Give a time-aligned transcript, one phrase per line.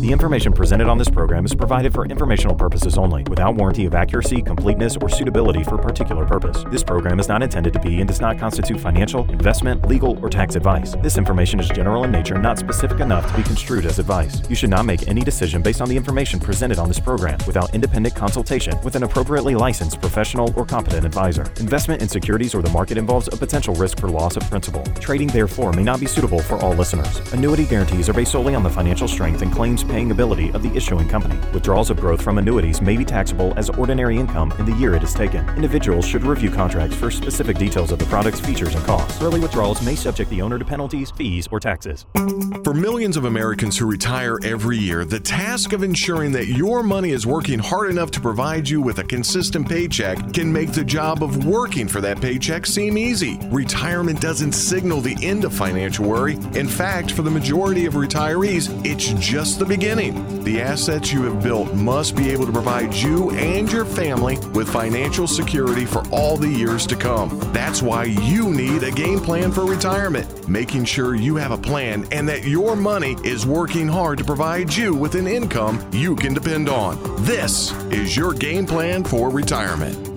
[0.00, 3.94] The information presented on this program is provided for informational purposes only, without warranty of
[3.94, 6.64] accuracy, completeness, or suitability for particular purpose.
[6.70, 10.30] This program is not intended to be and does not constitute financial, investment, legal, or
[10.30, 10.96] tax advice.
[11.02, 14.40] This information is general in nature, not specific enough to be construed as advice.
[14.48, 17.74] You should not make any decision based on the information presented on this program without
[17.74, 21.42] independent consultation with an appropriately licensed professional or competent advisor.
[21.60, 24.82] Investment in securities or the market involves a potential risk for loss of principal.
[24.98, 27.18] Trading, therefore, may not be suitable for all listeners.
[27.34, 30.72] Annuity guarantees are based solely on the financial strength and claims paying ability of the
[30.76, 31.36] issuing company.
[31.52, 35.02] Withdrawals of growth from annuities may be taxable as ordinary income in the year it
[35.02, 35.48] is taken.
[35.50, 39.20] Individuals should review contracts for specific details of the product's features and costs.
[39.20, 42.06] Early withdrawals may subject the owner to penalties, fees, or taxes.
[42.64, 47.10] For millions of Americans who retire every year, the task of ensuring that your money
[47.10, 51.24] is working hard enough to provide you with a consistent paycheck can make the job
[51.24, 53.38] of working for that paycheck seem easy.
[53.50, 56.34] Retirement doesn't signal the end of financial worry.
[56.54, 59.79] In fact, for the majority of retirees, it's just the beginning.
[59.80, 64.68] The assets you have built must be able to provide you and your family with
[64.68, 67.38] financial security for all the years to come.
[67.54, 72.06] That's why you need a game plan for retirement, making sure you have a plan
[72.12, 76.34] and that your money is working hard to provide you with an income you can
[76.34, 76.98] depend on.
[77.24, 80.09] This is your game plan for retirement.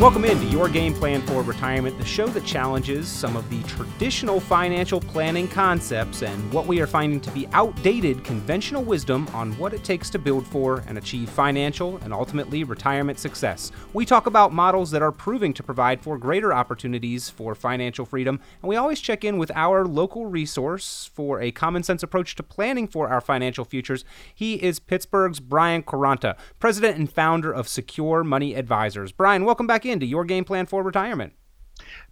[0.00, 4.40] Welcome into Your Game Plan for Retirement, the show that challenges some of the traditional
[4.40, 9.74] financial planning concepts and what we are finding to be outdated conventional wisdom on what
[9.74, 13.72] it takes to build for and achieve financial and ultimately retirement success.
[13.92, 18.40] We talk about models that are proving to provide for greater opportunities for financial freedom,
[18.62, 22.42] and we always check in with our local resource for a common sense approach to
[22.42, 24.06] planning for our financial futures.
[24.34, 29.12] He is Pittsburgh's Brian Quaranta, president and founder of Secure Money Advisors.
[29.12, 31.32] Brian, welcome back into your game plan for retirement.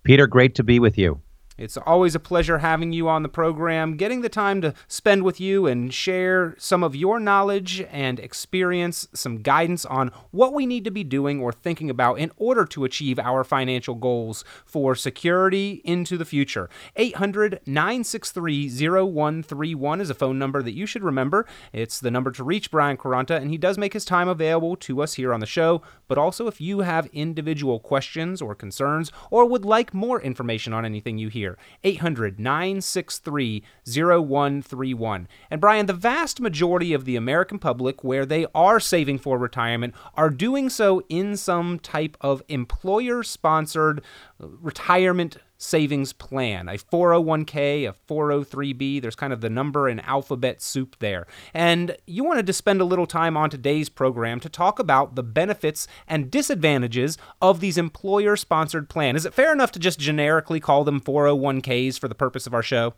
[0.03, 1.21] Peter, great to be with you.
[1.59, 5.41] It's always a pleasure having you on the program, getting the time to spend with
[5.41, 10.85] you and share some of your knowledge and experience, some guidance on what we need
[10.85, 15.83] to be doing or thinking about in order to achieve our financial goals for security
[15.85, 16.71] into the future.
[16.95, 21.45] 800 963 0131 is a phone number that you should remember.
[21.73, 25.03] It's the number to reach Brian Quaranta, and he does make his time available to
[25.03, 25.83] us here on the show.
[26.07, 30.85] But also, if you have individual questions or concerns or would like more information on
[30.85, 35.29] anything you hear, here 800 963 0131.
[35.51, 39.95] And Brian, the vast majority of the American public, where they are saving for retirement,
[40.15, 44.03] are doing so in some type of employer sponsored
[44.39, 49.03] retirement savings plan, a 401k, a 403b.
[49.03, 51.27] There's kind of the number and alphabet soup there.
[51.53, 55.23] And you wanted to spend a little time on today's program to talk about the
[55.23, 59.17] benefits and disadvantages of these employer sponsored plan.
[59.17, 62.63] Is it fair enough to just generically call them 401ks for the purpose of our
[62.63, 62.95] show?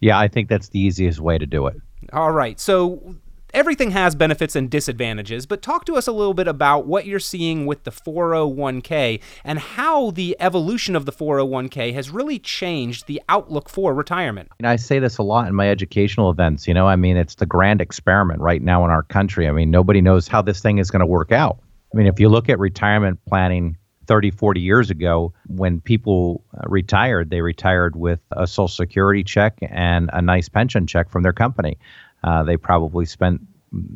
[0.00, 1.76] Yeah, I think that's the easiest way to do it.
[2.12, 2.58] All right.
[2.58, 3.14] So
[3.52, 7.18] everything has benefits and disadvantages, but talk to us a little bit about what you're
[7.18, 13.20] seeing with the 401k and how the evolution of the 401k has really changed the
[13.28, 14.50] outlook for retirement.
[14.58, 16.66] And I say this a lot in my educational events.
[16.66, 19.48] You know, I mean, it's the grand experiment right now in our country.
[19.48, 21.58] I mean, nobody knows how this thing is going to work out.
[21.92, 23.76] I mean, if you look at retirement planning
[24.06, 29.58] 30, 40 years ago, when people uh, retired, they retired with a Social Security check
[29.62, 31.78] and a nice pension check from their company.
[32.24, 33.40] Uh, they probably spent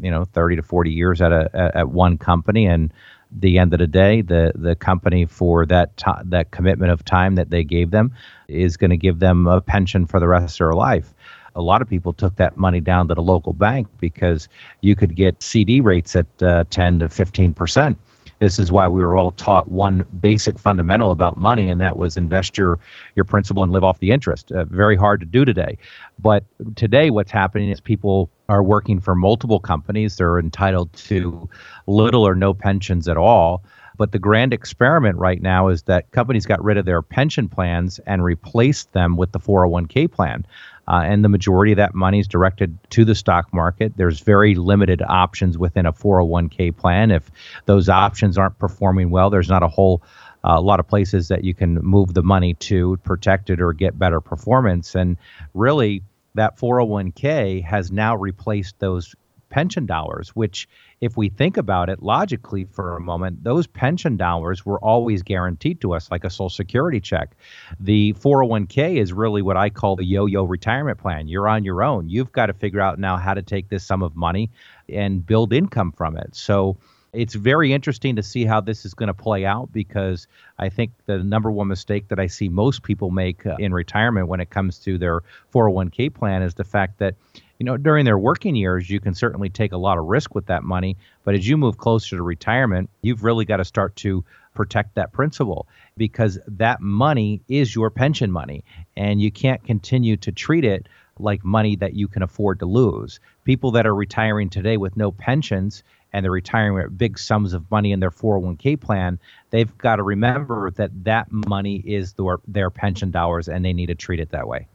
[0.00, 2.66] you know 30 to 40 years at a at one company.
[2.66, 2.92] And
[3.32, 7.50] the end of the day the the company for that that commitment of time that
[7.50, 8.12] they gave them
[8.48, 11.12] is going to give them a pension for the rest of their life.
[11.54, 14.48] A lot of people took that money down to the local bank because
[14.82, 17.98] you could get CD rates at uh, 10 to 15 percent
[18.38, 22.16] this is why we were all taught one basic fundamental about money, and that was
[22.16, 22.78] invest your
[23.14, 24.52] your principal and live off the interest.
[24.52, 25.78] Uh, very hard to do today,
[26.18, 26.44] but
[26.76, 30.16] today what's happening is people are working for multiple companies.
[30.16, 31.48] They're entitled to
[31.86, 33.62] little or no pensions at all.
[33.98, 37.98] But the grand experiment right now is that companies got rid of their pension plans
[38.00, 40.46] and replaced them with the 401k plan.
[40.88, 43.92] Uh, and the majority of that money is directed to the stock market.
[43.96, 47.10] There's very limited options within a 401k plan.
[47.10, 47.30] If
[47.64, 50.02] those options aren't performing well, there's not a whole
[50.44, 53.98] uh, lot of places that you can move the money to protect it or get
[53.98, 54.94] better performance.
[54.94, 55.16] And
[55.54, 56.02] really,
[56.34, 59.14] that 401k has now replaced those
[59.48, 60.68] pension dollars, which,
[61.00, 65.80] if we think about it logically for a moment, those pension dollars were always guaranteed
[65.82, 67.36] to us like a Social Security check.
[67.80, 71.28] The 401k is really what I call the yo yo retirement plan.
[71.28, 72.08] You're on your own.
[72.08, 74.50] You've got to figure out now how to take this sum of money
[74.88, 76.34] and build income from it.
[76.34, 76.78] So,
[77.12, 80.28] it's very interesting to see how this is going to play out because
[80.58, 84.28] I think the number one mistake that I see most people make uh, in retirement
[84.28, 85.22] when it comes to their
[85.54, 87.14] 401k plan is the fact that
[87.58, 90.46] you know, during their working years, you can certainly take a lot of risk with
[90.46, 90.96] that money.
[91.24, 94.24] But as you move closer to retirement, you've really got to start to
[94.54, 98.64] protect that principle because that money is your pension money
[98.96, 100.88] and you can't continue to treat it
[101.18, 103.20] like money that you can afford to lose.
[103.44, 105.82] People that are retiring today with no pensions
[106.12, 109.18] and they're retiring with big sums of money in their 401k plan,
[109.50, 113.86] they've got to remember that that money is their, their pension dollars and they need
[113.86, 114.66] to treat it that way.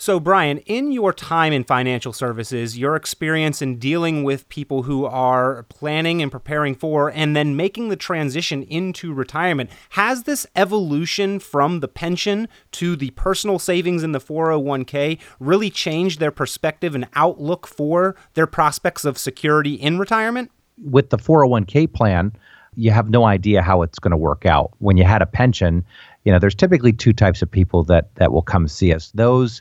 [0.00, 5.04] So, Brian, in your time in financial services, your experience in dealing with people who
[5.04, 11.38] are planning and preparing for and then making the transition into retirement, has this evolution
[11.38, 17.06] from the pension to the personal savings in the 401k really changed their perspective and
[17.14, 20.50] outlook for their prospects of security in retirement?
[20.82, 22.32] With the 401k plan,
[22.74, 24.70] you have no idea how it's going to work out.
[24.78, 25.84] When you had a pension,
[26.24, 29.10] you know, there's typically two types of people that that will come see us.
[29.14, 29.60] Those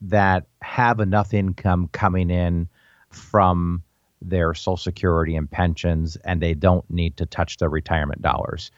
[0.00, 2.68] that have enough income coming in
[3.10, 3.82] from
[4.22, 8.70] their social security and pensions and they don't need to touch their retirement dollars.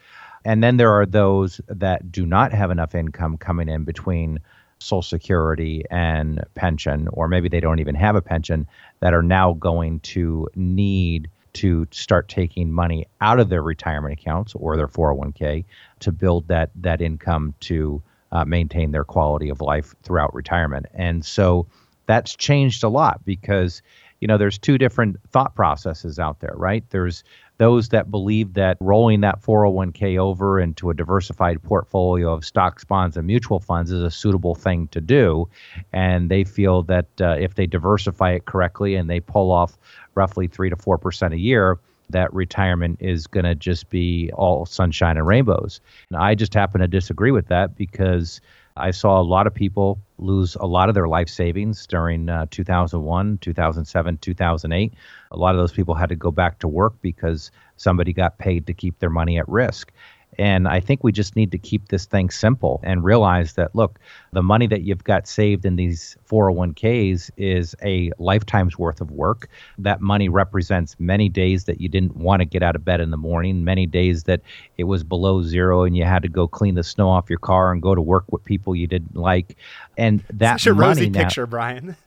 [0.45, 4.39] And then there are those that do not have enough income coming in between
[4.79, 8.67] social security and pension or maybe they don't even have a pension
[9.01, 14.55] that are now going to need to start taking money out of their retirement accounts
[14.55, 15.65] or their 401k
[15.99, 18.01] to build that that income to
[18.33, 20.87] uh, maintain their quality of life throughout retirement.
[20.95, 21.67] And so
[22.07, 23.83] that's changed a lot because
[24.21, 26.85] you know there's two different thought processes out there, right?
[26.91, 27.23] There's
[27.59, 33.17] those that believe that rolling that 401k over into a diversified portfolio of stocks, bonds,
[33.17, 35.49] and mutual funds is a suitable thing to do.
[35.93, 39.77] And they feel that uh, if they diversify it correctly and they pull off
[40.15, 41.79] roughly 3 to 4% a year,
[42.11, 45.81] that retirement is going to just be all sunshine and rainbows.
[46.11, 48.41] And I just happen to disagree with that because
[48.79, 52.47] I saw a lot of people lose a lot of their life savings during uh,
[52.51, 54.95] 2001, 2007, 2008.
[55.33, 58.67] A lot of those people had to go back to work because somebody got paid
[58.67, 59.93] to keep their money at risk.
[60.39, 63.99] And I think we just need to keep this thing simple and realize that, look,
[64.33, 69.49] the money that you've got saved in these 401ks is a lifetime's worth of work.
[69.79, 73.11] That money represents many days that you didn't want to get out of bed in
[73.11, 74.41] the morning, many days that
[74.77, 77.73] it was below zero and you had to go clean the snow off your car
[77.73, 79.57] and go to work with people you didn't like.
[79.97, 81.97] And that's a rosy now, picture, Brian.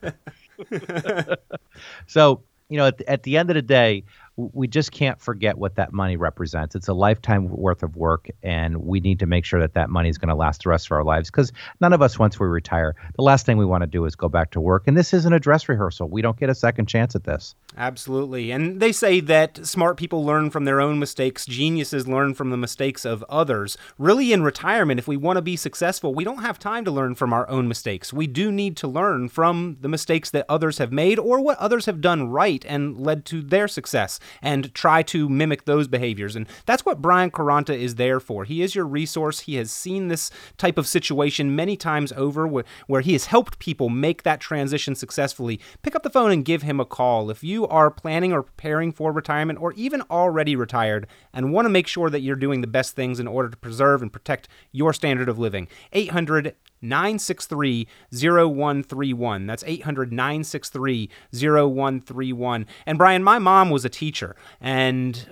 [2.06, 4.04] so, you know, at, at the end of the day,
[4.36, 6.74] we just can't forget what that money represents.
[6.74, 10.08] It's a lifetime worth of work, and we need to make sure that that money
[10.08, 11.30] is going to last the rest of our lives.
[11.30, 14.16] Because none of us, once we retire, the last thing we want to do is
[14.16, 14.84] go back to work.
[14.86, 16.08] And this isn't a dress rehearsal.
[16.08, 17.54] We don't get a second chance at this.
[17.76, 18.50] Absolutely.
[18.50, 22.56] And they say that smart people learn from their own mistakes, geniuses learn from the
[22.56, 23.76] mistakes of others.
[23.98, 27.14] Really, in retirement, if we want to be successful, we don't have time to learn
[27.14, 28.12] from our own mistakes.
[28.12, 31.84] We do need to learn from the mistakes that others have made or what others
[31.84, 36.36] have done right and led to their success and try to mimic those behaviors.
[36.36, 38.44] And that's what Brian Quaranta is there for.
[38.44, 39.40] He is your resource.
[39.40, 43.58] He has seen this type of situation many times over where, where he has helped
[43.58, 45.60] people make that transition successfully.
[45.82, 47.30] Pick up the phone and give him a call.
[47.30, 51.70] If you are planning or preparing for retirement or even already retired and want to
[51.70, 54.92] make sure that you're doing the best things in order to preserve and protect your
[54.92, 59.46] standard of living, 800 963 0131.
[59.46, 62.66] That's 800 963 0131.
[62.86, 65.26] And Brian, my mom was a teacher, and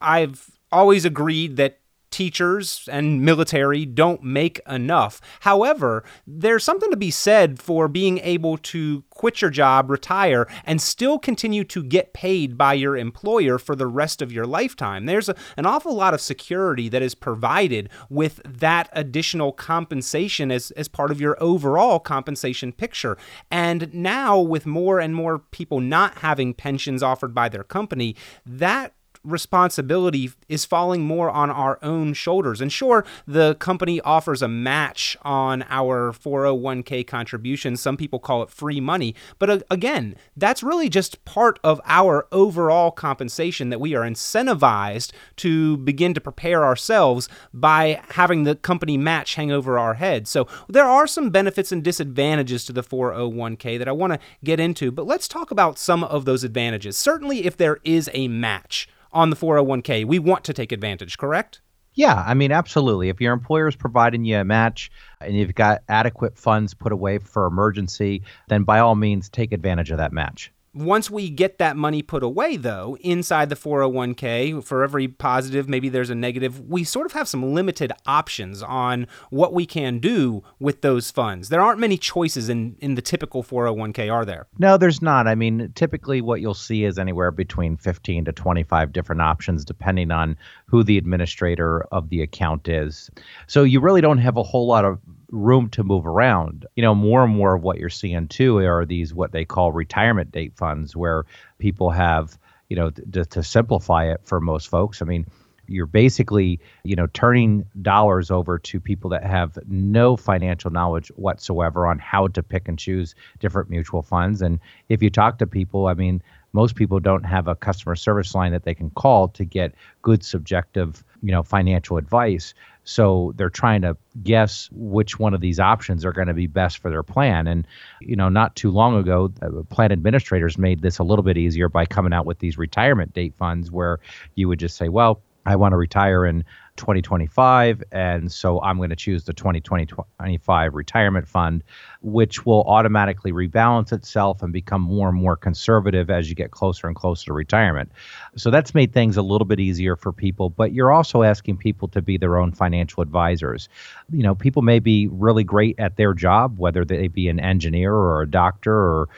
[0.00, 1.78] I've always agreed that
[2.10, 5.20] teachers and military don't make enough.
[5.40, 10.80] However, there's something to be said for being able to quit your job, retire, and
[10.80, 15.06] still continue to get paid by your employer for the rest of your lifetime.
[15.06, 20.70] There's a, an awful lot of security that is provided with that additional compensation as,
[20.72, 23.18] as part of your overall compensation picture.
[23.50, 28.94] And now, with more and more people not having pensions offered by their company, that
[29.28, 32.60] responsibility is falling more on our own shoulders.
[32.60, 37.80] And sure, the company offers a match on our 401k contributions.
[37.80, 39.14] Some people call it free money.
[39.38, 45.12] But uh, again, that's really just part of our overall compensation that we are incentivized
[45.36, 50.30] to begin to prepare ourselves by having the company match hang over our heads.
[50.30, 54.60] So there are some benefits and disadvantages to the 401k that I want to get
[54.60, 56.96] into, but let's talk about some of those advantages.
[56.96, 60.04] Certainly, if there is a match on the 401k.
[60.04, 61.60] We want to take advantage, correct?
[61.94, 63.08] Yeah, I mean, absolutely.
[63.08, 67.18] If your employer is providing you a match and you've got adequate funds put away
[67.18, 70.52] for emergency, then by all means take advantage of that match.
[70.78, 75.88] Once we get that money put away, though, inside the 401k, for every positive, maybe
[75.88, 80.40] there's a negative, we sort of have some limited options on what we can do
[80.60, 81.48] with those funds.
[81.48, 84.46] There aren't many choices in, in the typical 401k, are there?
[84.60, 85.26] No, there's not.
[85.26, 90.12] I mean, typically what you'll see is anywhere between 15 to 25 different options, depending
[90.12, 93.10] on who the administrator of the account is.
[93.48, 96.66] So you really don't have a whole lot of room to move around.
[96.76, 99.72] You know, more and more of what you're seeing too are these what they call
[99.72, 101.24] retirement date funds, where
[101.58, 105.02] people have, you know, to, to simplify it for most folks.
[105.02, 105.26] I mean,
[105.68, 111.86] you're basically, you know, turning dollars over to people that have no financial knowledge whatsoever
[111.86, 114.40] on how to pick and choose different mutual funds.
[114.40, 114.58] And
[114.88, 116.22] if you talk to people, I mean,
[116.54, 120.24] most people don't have a customer service line that they can call to get good
[120.24, 122.54] subjective, you know, financial advice.
[122.84, 126.78] So they're trying to guess which one of these options are going to be best
[126.78, 127.46] for their plan.
[127.46, 127.66] And,
[128.00, 131.68] you know, not too long ago, uh, plan administrators made this a little bit easier
[131.68, 134.00] by coming out with these retirement date funds where
[134.36, 136.44] you would just say, well, I want to retire in
[136.78, 137.82] 2025.
[137.92, 141.62] And so I'm going to choose the 2025 retirement fund,
[142.00, 146.86] which will automatically rebalance itself and become more and more conservative as you get closer
[146.86, 147.92] and closer to retirement.
[148.36, 151.88] So that's made things a little bit easier for people, but you're also asking people
[151.88, 153.68] to be their own financial advisors.
[154.10, 157.92] You know, people may be really great at their job, whether they be an engineer
[157.92, 159.08] or a doctor or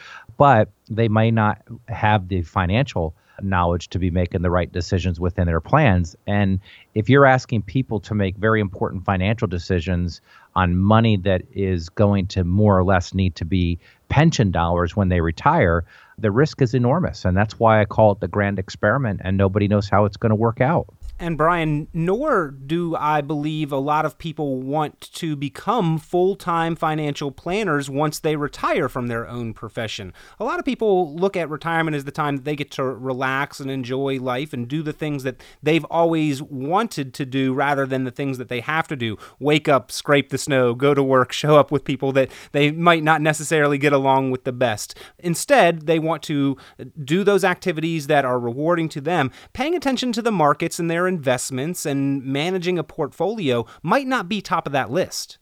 [0.41, 5.47] but they may not have the financial knowledge to be making the right decisions within
[5.47, 6.17] their plans.
[6.27, 6.61] And
[6.95, 10.21] if you're asking people to make very important financial decisions
[10.55, 13.79] on money that is going to more or less need to be
[14.09, 15.85] pension dollars when they retire,
[16.19, 17.25] the risk is enormous.
[17.25, 20.31] And that's why I call it the grand experiment, and nobody knows how it's going
[20.31, 20.87] to work out.
[21.21, 26.75] And Brian, nor do I believe a lot of people want to become full time
[26.75, 30.15] financial planners once they retire from their own profession.
[30.39, 33.61] A lot of people look at retirement as the time that they get to relax
[33.61, 38.05] and enjoy life and do the things that they've always wanted to do rather than
[38.05, 39.19] the things that they have to do.
[39.39, 43.05] Wake up, scrape the snow, go to work, show up with people that they might
[43.05, 44.97] not necessarily get along with the best.
[45.19, 46.57] Instead, they want to
[47.05, 51.10] do those activities that are rewarding to them, paying attention to the markets and their
[51.11, 55.39] investments and managing a portfolio might not be top of that list.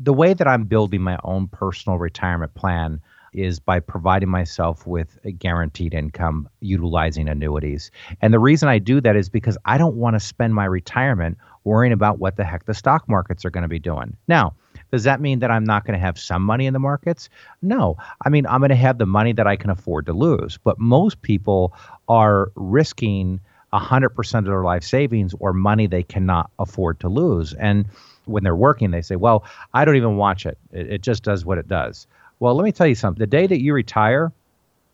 [0.00, 3.00] The way that I'm building my own personal retirement plan
[3.32, 7.90] is by providing myself with a guaranteed income utilizing annuities.
[8.20, 11.38] And the reason I do that is because I don't want to spend my retirement
[11.64, 14.16] worrying about what the heck the stock markets are going to be doing.
[14.26, 14.54] Now,
[14.90, 17.28] does that mean that I'm not going to have some money in the markets?
[17.62, 17.96] No.
[18.24, 20.58] I mean, I'm going to have the money that I can afford to lose.
[20.58, 21.74] But most people
[22.08, 23.40] are risking
[23.72, 27.52] 100% of their life savings or money they cannot afford to lose.
[27.54, 27.86] And
[28.24, 30.58] when they're working, they say, well, I don't even watch it.
[30.72, 30.92] it.
[30.92, 32.06] It just does what it does.
[32.38, 33.20] Well, let me tell you something.
[33.20, 34.32] The day that you retire,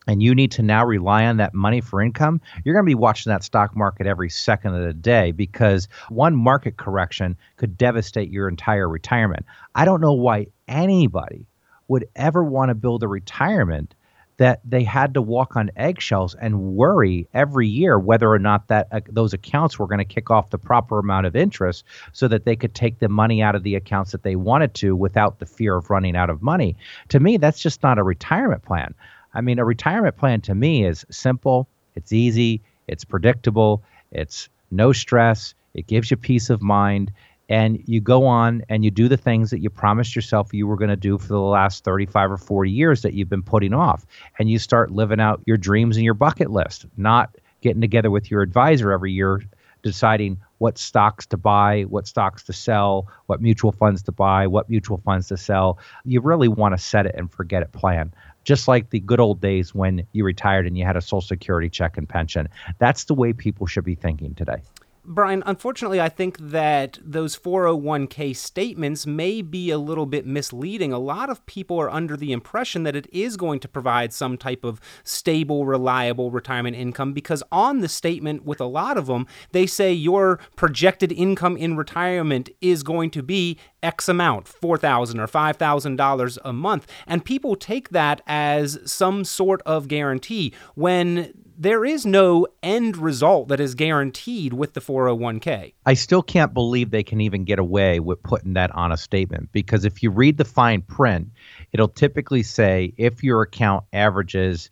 [0.06, 2.94] and you need to now rely on that money for income, you're going to be
[2.94, 8.30] watching that stock market every second of the day because one market correction could devastate
[8.30, 9.44] your entire retirement.
[9.74, 11.46] I don't know why anybody
[11.88, 13.95] would ever want to build a retirement
[14.38, 18.88] that they had to walk on eggshells and worry every year whether or not that
[18.92, 22.44] uh, those accounts were going to kick off the proper amount of interest so that
[22.44, 25.46] they could take the money out of the accounts that they wanted to without the
[25.46, 26.76] fear of running out of money.
[27.08, 28.94] To me, that's just not a retirement plan.
[29.32, 34.92] I mean, a retirement plan to me is simple, it's easy, it's predictable, it's no
[34.92, 37.12] stress, it gives you peace of mind,
[37.48, 40.76] and you go on and you do the things that you promised yourself you were
[40.76, 44.04] going to do for the last 35 or 40 years that you've been putting off.
[44.38, 48.30] And you start living out your dreams and your bucket list not getting together with
[48.30, 49.42] your advisor every year
[49.82, 54.68] deciding what stocks to buy what stocks to sell what mutual funds to buy what
[54.68, 55.78] mutual funds to sell.
[56.04, 58.12] You really want to set it and forget it plan.
[58.42, 61.68] Just like the good old days when you retired and you had a social security
[61.68, 62.48] check and pension.
[62.78, 64.62] That's the way people should be thinking today
[65.08, 70.92] Brian, unfortunately, I think that those 401k statements may be a little bit misleading.
[70.92, 74.36] A lot of people are under the impression that it is going to provide some
[74.36, 79.28] type of stable, reliable retirement income because on the statement with a lot of them,
[79.52, 85.28] they say your projected income in retirement is going to be X amount, 4,000 or
[85.28, 86.86] $5,000 a month.
[87.06, 93.48] And people take that as some sort of guarantee when there is no end result
[93.48, 95.72] that is guaranteed with the 401k.
[95.84, 99.50] I still can't believe they can even get away with putting that on a statement
[99.52, 101.30] because if you read the fine print,
[101.72, 104.70] it'll typically say if your account averages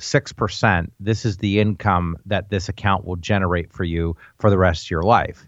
[0.00, 4.86] 6%, this is the income that this account will generate for you for the rest
[4.86, 5.46] of your life.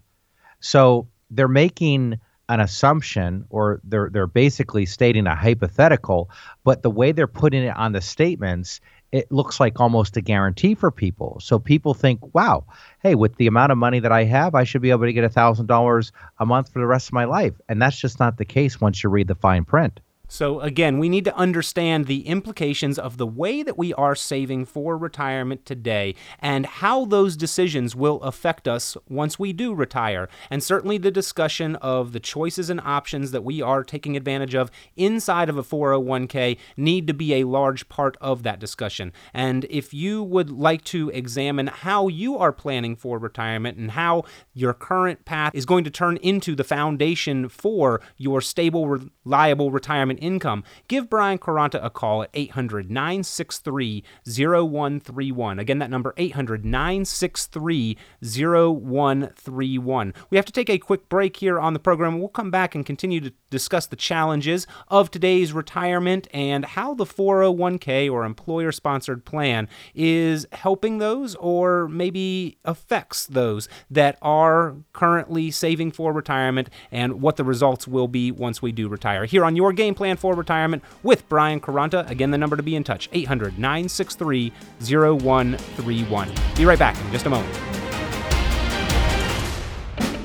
[0.59, 6.29] So they're making an assumption or they're they're basically stating a hypothetical,
[6.63, 8.81] but the way they're putting it on the statements
[9.13, 11.37] it looks like almost a guarantee for people.
[11.39, 12.65] So people think, wow,
[13.03, 15.31] hey, with the amount of money that I have, I should be able to get
[15.31, 17.53] $1,000 a month for the rest of my life.
[17.69, 19.99] And that's just not the case once you read the fine print.
[20.33, 24.65] So, again, we need to understand the implications of the way that we are saving
[24.65, 30.27] for retirement today and how those decisions will affect us once we do retire.
[30.49, 34.71] And certainly the discussion of the choices and options that we are taking advantage of
[34.95, 39.13] inside of a 401k need to be a large part of that discussion.
[39.35, 44.23] And if you would like to examine how you are planning for retirement and how
[44.55, 48.87] your current path is going to turn into the foundation for your stable,
[49.23, 55.59] reliable retirement income, give Brian Quaranta a call at 800 963 0131.
[55.59, 60.13] Again, that number 800 963 0131.
[60.29, 62.19] We have to take a quick break here on the program.
[62.19, 67.05] We'll come back and continue to discuss the challenges of today's retirement and how the
[67.05, 75.51] 401k or employer sponsored plan is helping those or maybe affects those that are currently
[75.51, 79.25] saving for retirement and what the results will be once we do retire.
[79.25, 82.09] Here on Your Game Plan plan for retirement with Brian Quaranta.
[82.09, 84.51] Again, the number to be in touch 800 963
[84.81, 86.31] 0131.
[86.55, 87.53] Be right back in just a moment.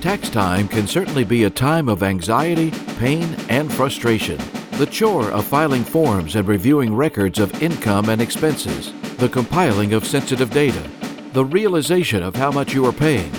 [0.01, 4.39] Tax time can certainly be a time of anxiety, pain, and frustration.
[4.73, 10.07] The chore of filing forms and reviewing records of income and expenses, the compiling of
[10.07, 10.89] sensitive data,
[11.33, 13.33] the realization of how much you are paying,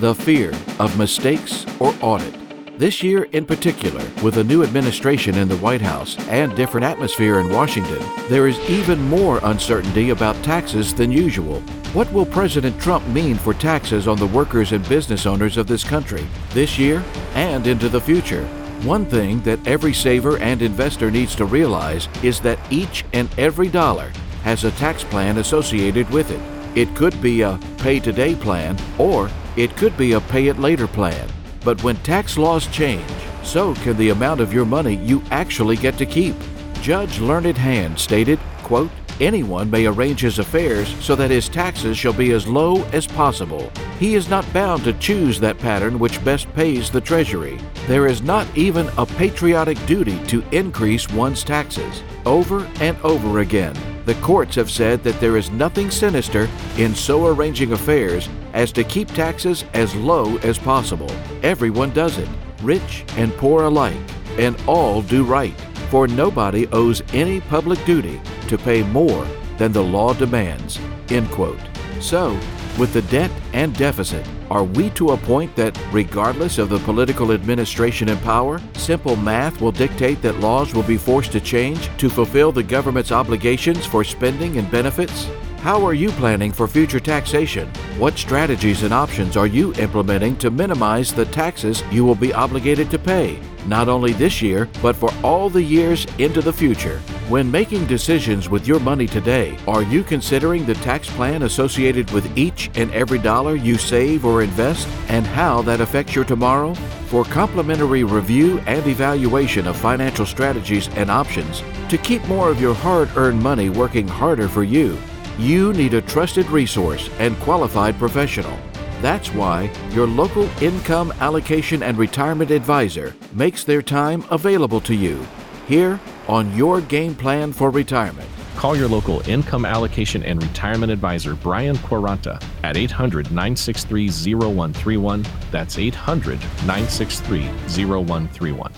[0.00, 2.45] the fear of mistakes or audit.
[2.78, 7.40] This year in particular, with a new administration in the White House and different atmosphere
[7.40, 11.60] in Washington, there is even more uncertainty about taxes than usual.
[11.94, 15.84] What will President Trump mean for taxes on the workers and business owners of this
[15.84, 17.02] country this year
[17.32, 18.44] and into the future?
[18.82, 23.68] One thing that every saver and investor needs to realize is that each and every
[23.68, 26.42] dollar has a tax plan associated with it.
[26.76, 30.86] It could be a pay today plan or it could be a pay it later
[30.86, 31.26] plan.
[31.66, 33.10] But when tax laws change,
[33.42, 36.36] so can the amount of your money you actually get to keep.
[36.80, 42.12] Judge Learned Hand stated, quote, Anyone may arrange his affairs so that his taxes shall
[42.12, 43.72] be as low as possible.
[43.98, 47.58] He is not bound to choose that pattern which best pays the Treasury.
[47.88, 52.04] There is not even a patriotic duty to increase one's taxes.
[52.24, 53.74] Over and over again,
[54.06, 58.84] the courts have said that there is nothing sinister in so arranging affairs as to
[58.84, 61.10] keep taxes as low as possible.
[61.42, 62.28] Everyone does it,
[62.62, 63.96] rich and poor alike,
[64.38, 69.26] and all do right, for nobody owes any public duty to pay more
[69.58, 70.78] than the law demands.
[71.08, 71.58] End quote.
[72.00, 72.38] So,
[72.78, 77.32] with the debt and deficit, are we to a point that, regardless of the political
[77.32, 82.08] administration in power, simple math will dictate that laws will be forced to change to
[82.08, 85.28] fulfill the government's obligations for spending and benefits?
[85.58, 87.68] How are you planning for future taxation?
[87.98, 92.90] What strategies and options are you implementing to minimize the taxes you will be obligated
[92.92, 97.00] to pay, not only this year, but for all the years into the future?
[97.28, 102.38] When making decisions with your money today, are you considering the tax plan associated with
[102.38, 106.72] each and every dollar you save or invest and how that affects your tomorrow?
[107.08, 112.74] For complimentary review and evaluation of financial strategies and options to keep more of your
[112.74, 114.96] hard earned money working harder for you,
[115.36, 118.56] you need a trusted resource and qualified professional.
[119.02, 125.26] That's why your local income allocation and retirement advisor makes their time available to you
[125.66, 128.28] here on your game plan for retirement.
[128.56, 135.26] Call your local income allocation and retirement advisor, Brian Quaranta, at 800 963 0131.
[135.50, 137.42] That's 800 963
[137.86, 138.72] 0131.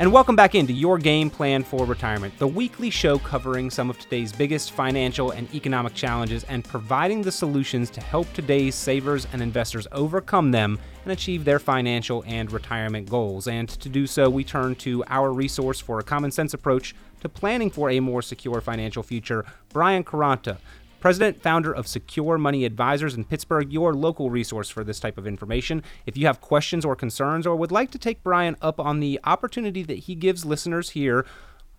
[0.00, 3.98] And welcome back into Your Game Plan for Retirement, the weekly show covering some of
[3.98, 9.42] today's biggest financial and economic challenges and providing the solutions to help today's savers and
[9.42, 13.46] investors overcome them and achieve their financial and retirement goals.
[13.46, 17.28] And to do so, we turn to our resource for a common sense approach to
[17.28, 20.56] planning for a more secure financial future, Brian Quaranta.
[21.00, 25.26] President, founder of Secure Money Advisors in Pittsburgh, your local resource for this type of
[25.26, 25.82] information.
[26.04, 29.18] If you have questions or concerns or would like to take Brian up on the
[29.24, 31.24] opportunity that he gives listeners here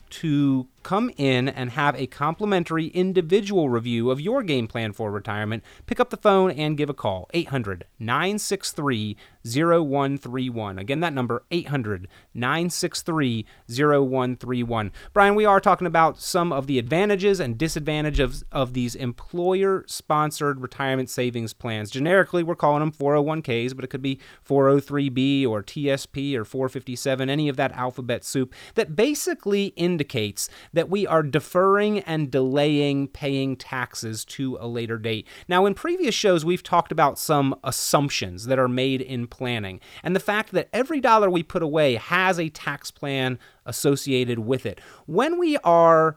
[0.09, 5.63] to come in and have a complimentary individual review of your game plan for retirement,
[5.85, 10.79] pick up the phone and give a call 800 963 0131.
[10.79, 14.91] Again, that number 800 963 0131.
[15.13, 19.83] Brian, we are talking about some of the advantages and disadvantages of, of these employer
[19.87, 21.89] sponsored retirement savings plans.
[21.89, 27.49] Generically, we're calling them 401ks, but it could be 403b or TSP or 457, any
[27.49, 34.25] of that alphabet soup that basically indicates that we are deferring and delaying paying taxes
[34.25, 35.27] to a later date.
[35.47, 40.15] Now, in previous shows, we've talked about some assumptions that are made in planning, and
[40.15, 44.79] the fact that every dollar we put away has a tax plan associated with it.
[45.07, 46.15] When we are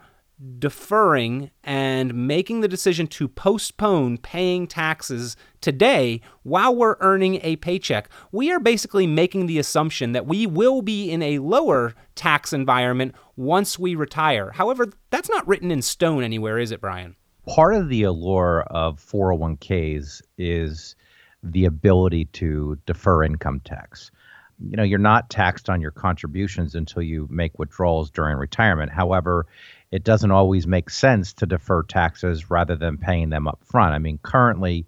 [0.59, 8.09] deferring and making the decision to postpone paying taxes today while we're earning a paycheck,
[8.33, 13.14] we are basically making the assumption that we will be in a lower tax environment
[13.37, 14.50] once we retire.
[14.50, 17.16] However, that's not written in stone anywhere, is it, Brian?
[17.46, 20.96] Part of the allure of 401ks is
[21.44, 24.11] the ability to defer income tax.
[24.61, 28.90] You know, you're not taxed on your contributions until you make withdrawals during retirement.
[28.90, 29.46] However,
[29.90, 33.94] it doesn't always make sense to defer taxes rather than paying them up front.
[33.94, 34.87] I mean, currently,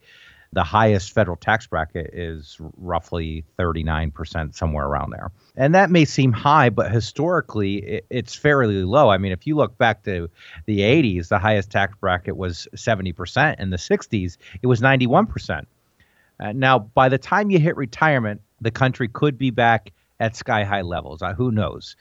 [0.52, 5.30] the highest federal tax bracket is roughly 39%, somewhere around there.
[5.56, 9.10] And that may seem high, but historically, it's fairly low.
[9.10, 10.30] I mean, if you look back to
[10.64, 13.60] the 80s, the highest tax bracket was 70%.
[13.60, 15.66] In the 60s, it was 91%.
[16.38, 20.64] Uh, now, by the time you hit retirement, the country could be back at sky
[20.64, 21.22] high levels.
[21.22, 21.96] Uh, who knows?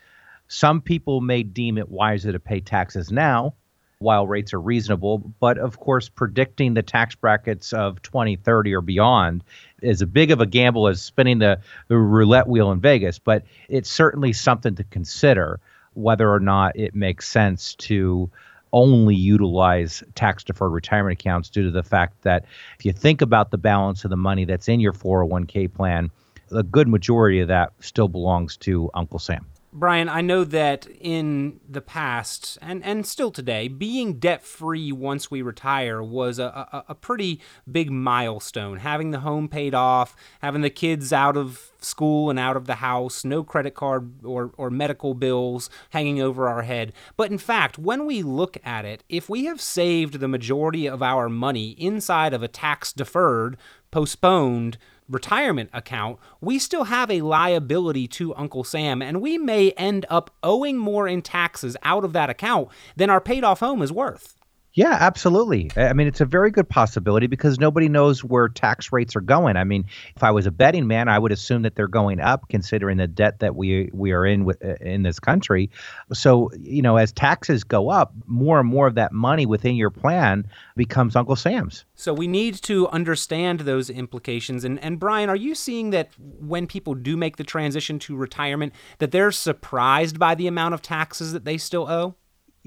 [0.48, 3.56] Some people may deem it wiser to pay taxes now
[4.00, 5.18] while rates are reasonable.
[5.40, 9.44] But of course, predicting the tax brackets of 2030 or beyond
[9.82, 13.20] is a big of a gamble as spinning the, the roulette wheel in Vegas.
[13.20, 15.60] But it's certainly something to consider
[15.94, 18.30] whether or not it makes sense to
[18.76, 22.46] only utilize tax deferred retirement accounts due to the fact that
[22.78, 26.12] if you think about the balance of the money that's in your 401k plan,
[26.52, 29.46] a good majority of that still belongs to Uncle Sam.
[29.78, 35.30] Brian, I know that in the past and, and still today, being debt free once
[35.30, 38.78] we retire was a, a, a, pretty big milestone.
[38.78, 42.76] Having the home paid off, having the kids out of school and out of the
[42.76, 46.94] house, no credit card or, or medical bills hanging over our head.
[47.18, 51.04] But in fact, when we look at it, if we have saved the majority of
[51.04, 53.58] our money inside of a tax deferred,
[53.92, 54.78] postponed,
[55.10, 60.32] retirement account, we still have a liability to Uncle Sam, and we may end up
[60.44, 64.36] owing more in taxes out of that account than our paid off home is worth.
[64.76, 65.72] Yeah, absolutely.
[65.78, 69.56] I mean, it's a very good possibility because nobody knows where tax rates are going.
[69.56, 69.86] I mean,
[70.18, 73.08] if I was a betting man, I would assume that they're going up, considering the
[73.08, 75.70] debt that we we are in with, uh, in this country.
[76.12, 79.92] So, you know, as taxes go up, more and more of that money within your
[79.92, 81.86] plan becomes Uncle Sam's.
[81.96, 84.66] So we need to understand those implications.
[84.66, 88.74] And and Brian, are you seeing that when people do make the transition to retirement,
[88.98, 92.16] that they're surprised by the amount of taxes that they still owe?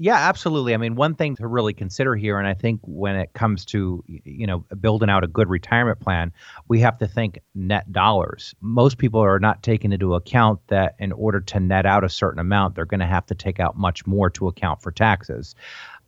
[0.01, 0.73] Yeah, absolutely.
[0.73, 4.01] I mean, one thing to really consider here, and I think when it comes to
[4.07, 6.31] you know building out a good retirement plan,
[6.69, 8.55] we have to think net dollars.
[8.61, 12.39] Most people are not taking into account that in order to net out a certain
[12.39, 15.53] amount, they're going to have to take out much more to account for taxes.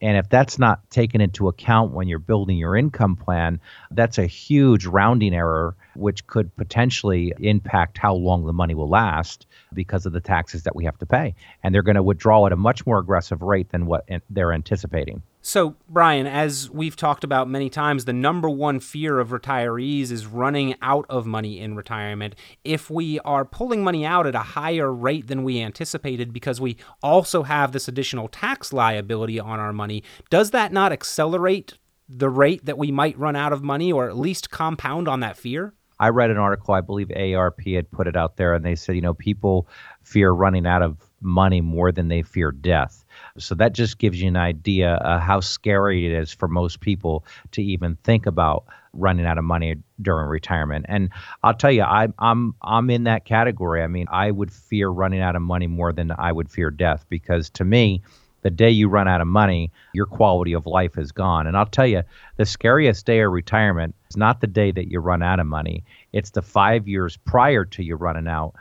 [0.01, 3.59] And if that's not taken into account when you're building your income plan,
[3.91, 9.45] that's a huge rounding error, which could potentially impact how long the money will last
[9.73, 11.35] because of the taxes that we have to pay.
[11.63, 15.21] And they're going to withdraw at a much more aggressive rate than what they're anticipating.
[15.43, 20.27] So, Brian, as we've talked about many times, the number one fear of retirees is
[20.27, 22.35] running out of money in retirement.
[22.63, 26.77] If we are pulling money out at a higher rate than we anticipated because we
[27.01, 32.65] also have this additional tax liability on our money, does that not accelerate the rate
[32.65, 35.73] that we might run out of money or at least compound on that fear?
[35.99, 38.95] I read an article, I believe ARP had put it out there, and they said,
[38.95, 39.67] you know, people
[40.01, 43.05] fear running out of money more than they fear death.
[43.37, 47.25] So that just gives you an idea of how scary it is for most people
[47.51, 50.85] to even think about running out of money during retirement.
[50.89, 51.09] And
[51.43, 53.83] I'll tell you, I, I'm I'm in that category.
[53.83, 57.05] I mean, I would fear running out of money more than I would fear death
[57.09, 58.01] because to me,
[58.41, 61.47] the day you run out of money, your quality of life is gone.
[61.47, 62.01] And I'll tell you,
[62.37, 65.83] the scariest day of retirement is not the day that you run out of money.
[66.11, 68.53] It's the five years prior to you running out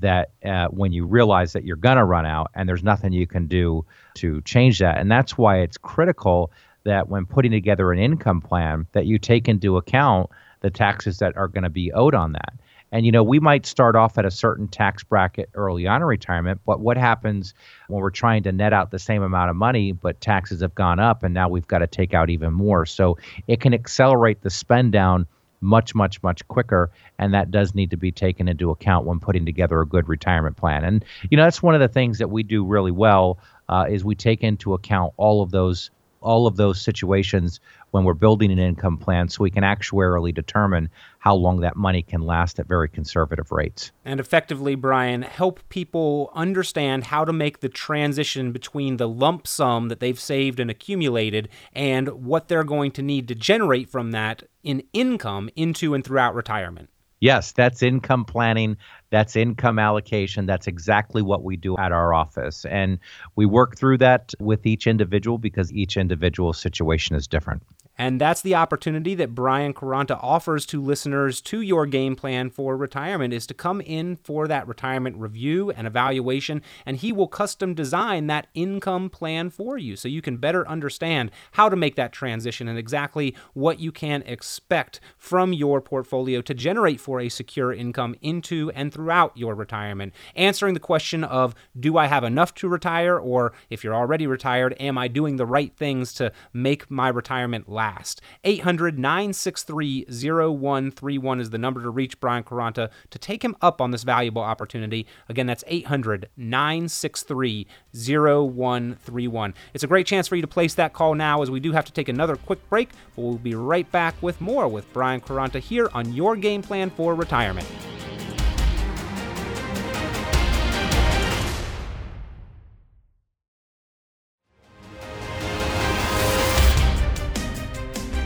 [0.00, 3.26] that uh, when you realize that you're going to run out and there's nothing you
[3.26, 6.50] can do to change that and that's why it's critical
[6.84, 11.36] that when putting together an income plan that you take into account the taxes that
[11.36, 12.54] are going to be owed on that
[12.90, 16.06] and you know we might start off at a certain tax bracket early on in
[16.06, 17.54] retirement but what happens
[17.88, 20.98] when we're trying to net out the same amount of money but taxes have gone
[20.98, 24.50] up and now we've got to take out even more so it can accelerate the
[24.50, 25.26] spend down
[25.62, 26.90] much, much, much quicker.
[27.18, 30.56] And that does need to be taken into account when putting together a good retirement
[30.56, 30.84] plan.
[30.84, 33.38] And, you know, that's one of the things that we do really well
[33.72, 37.58] uh, is we take into account all of those all of those situations
[37.90, 42.00] when we're building an income plan so we can actuarially determine how long that money
[42.00, 43.90] can last at very conservative rates.
[44.04, 49.88] And effectively, Brian, help people understand how to make the transition between the lump sum
[49.88, 54.44] that they've saved and accumulated and what they're going to need to generate from that
[54.62, 56.88] in income into and throughout retirement.
[57.22, 58.76] Yes, that's income planning.
[59.12, 60.46] That's income allocation.
[60.46, 62.64] That's exactly what we do at our office.
[62.64, 62.98] And
[63.36, 67.62] we work through that with each individual because each individual situation is different.
[67.98, 72.76] And that's the opportunity that Brian Quaranta offers to listeners to your game plan for
[72.76, 77.74] retirement is to come in for that retirement review and evaluation and he will custom
[77.74, 82.12] design that income plan for you so you can better understand how to make that
[82.12, 87.72] transition and exactly what you can expect from your portfolio to generate for a secure
[87.72, 90.14] income into and throughout your retirement.
[90.34, 94.74] Answering the question of do I have enough to retire or if you're already retired,
[94.80, 97.82] am I doing the right things to make my retirement last?
[97.82, 98.20] last.
[98.44, 103.90] 800 963 0131 is the number to reach Brian Quaranta to take him up on
[103.90, 105.06] this valuable opportunity.
[105.28, 109.54] Again, that's 800 963 0131.
[109.74, 111.84] It's a great chance for you to place that call now as we do have
[111.86, 115.60] to take another quick break, but we'll be right back with more with Brian Quaranta
[115.60, 117.66] here on Your Game Plan for Retirement.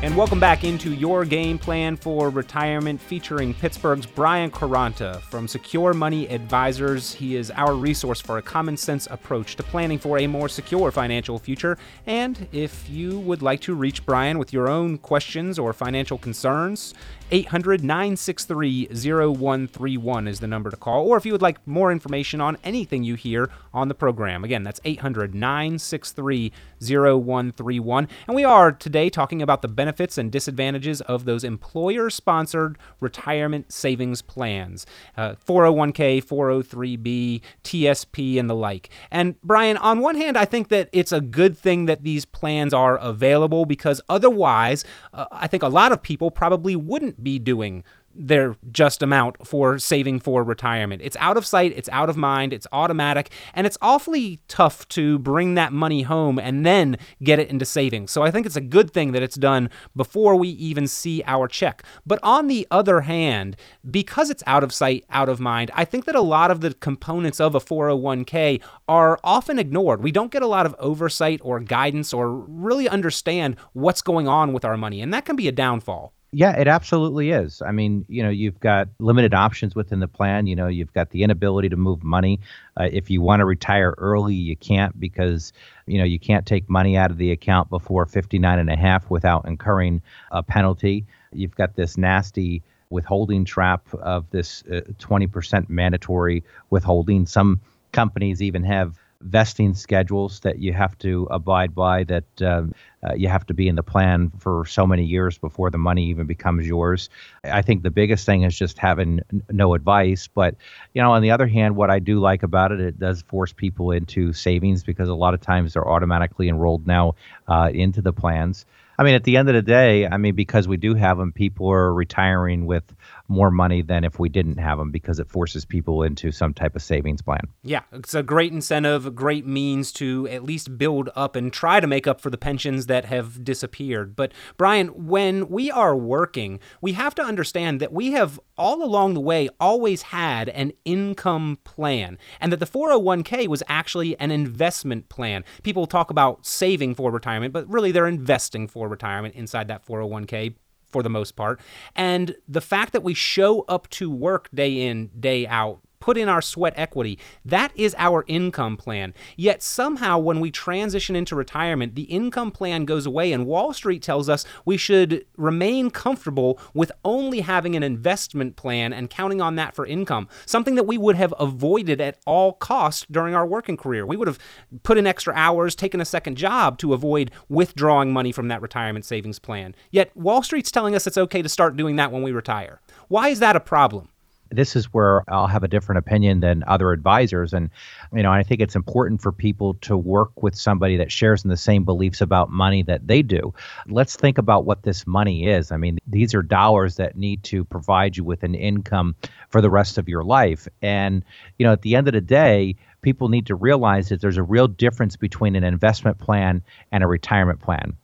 [0.06, 5.92] And welcome back into your game plan for retirement featuring Pittsburgh's Brian Quaranta from Secure
[5.94, 7.12] Money Advisors.
[7.12, 10.92] He is our resource for a common sense approach to planning for a more secure
[10.92, 11.76] financial future.
[12.06, 16.94] And if you would like to reach Brian with your own questions or financial concerns,
[17.32, 21.08] 800 963 0131 is the number to call.
[21.08, 24.62] Or if you would like more information on anything you hear on the program, again,
[24.62, 28.08] that's 800 963 0131.
[28.26, 33.72] And we are today talking about the benefits and disadvantages of those employer sponsored retirement
[33.72, 34.86] savings plans
[35.16, 38.90] uh, 401k, 403b, TSP, and the like.
[39.10, 42.72] And Brian, on one hand, I think that it's a good thing that these plans
[42.74, 47.84] are available because otherwise, uh, I think a lot of people probably wouldn't be doing
[48.18, 51.02] their just amount for saving for retirement.
[51.02, 55.18] It's out of sight, it's out of mind, it's automatic, and it's awfully tough to
[55.18, 58.10] bring that money home and then get it into savings.
[58.10, 61.48] So I think it's a good thing that it's done before we even see our
[61.48, 61.82] check.
[62.06, 63.56] But on the other hand,
[63.88, 66.74] because it's out of sight, out of mind, I think that a lot of the
[66.74, 70.02] components of a 401k are often ignored.
[70.02, 74.52] We don't get a lot of oversight or guidance or really understand what's going on
[74.52, 76.15] with our money, and that can be a downfall.
[76.32, 77.62] Yeah, it absolutely is.
[77.62, 80.46] I mean, you know, you've got limited options within the plan.
[80.46, 82.40] You know, you've got the inability to move money.
[82.76, 85.52] Uh, if you want to retire early, you can't because,
[85.86, 89.08] you know, you can't take money out of the account before 59 and a half
[89.08, 91.06] without incurring a penalty.
[91.32, 97.26] You've got this nasty withholding trap of this uh, 20% mandatory withholding.
[97.26, 97.60] Some
[97.92, 103.28] companies even have vesting schedules that you have to abide by that um, uh, you
[103.28, 106.66] have to be in the plan for so many years before the money even becomes
[106.66, 107.08] yours.
[107.44, 110.54] I think the biggest thing is just having n- no advice but
[110.94, 113.52] you know on the other hand what i do like about it it does force
[113.52, 117.14] people into savings because a lot of times they're automatically enrolled now
[117.48, 118.66] uh, into the plans.
[118.98, 121.32] I mean, at the end of the day, I mean, because we do have them,
[121.32, 122.84] people are retiring with
[123.28, 126.76] more money than if we didn't have them because it forces people into some type
[126.76, 127.40] of savings plan.
[127.62, 131.80] Yeah, it's a great incentive, a great means to at least build up and try
[131.80, 134.16] to make up for the pensions that have disappeared.
[134.16, 139.14] But, Brian, when we are working, we have to understand that we have all along
[139.14, 145.08] the way always had an income plan and that the 401k was actually an investment
[145.08, 145.44] plan.
[145.62, 150.54] People talk about saving for retirement, but really they're investing for retirement inside that 401k
[150.90, 151.60] for the most part.
[151.94, 156.28] And the fact that we show up to work day in, day out, put in
[156.28, 157.18] our sweat equity.
[157.44, 159.12] That is our income plan.
[159.36, 164.04] Yet somehow, when we transition into retirement, the income plan goes away, and Wall Street
[164.04, 169.56] tells us we should remain comfortable with only having an investment plan and counting on
[169.56, 173.76] that for income, something that we would have avoided at all costs during our working
[173.76, 174.06] career.
[174.06, 174.38] We would have
[174.84, 179.04] put in extra hours, taken a second job to avoid withdrawing money from that retirement
[179.04, 179.74] savings plan.
[179.90, 182.80] Yet Wall Street's telling us it's okay to start doing that when we retire.
[183.08, 184.10] Why is that a problem?
[184.50, 187.52] This is where I'll have a different opinion than other advisors.
[187.52, 187.70] And,
[188.12, 191.50] you know, I think it's important for people to work with somebody that shares in
[191.50, 193.54] the same beliefs about money that they do.
[193.86, 195.72] Let's think about what this money is.
[195.72, 199.16] I mean, these are dollars that need to provide you with an income
[199.50, 200.68] for the rest of your life.
[200.82, 201.24] And,
[201.58, 204.42] you know, at the end of the day, people need to realize that there's a
[204.42, 207.96] real difference between an investment plan and a retirement plan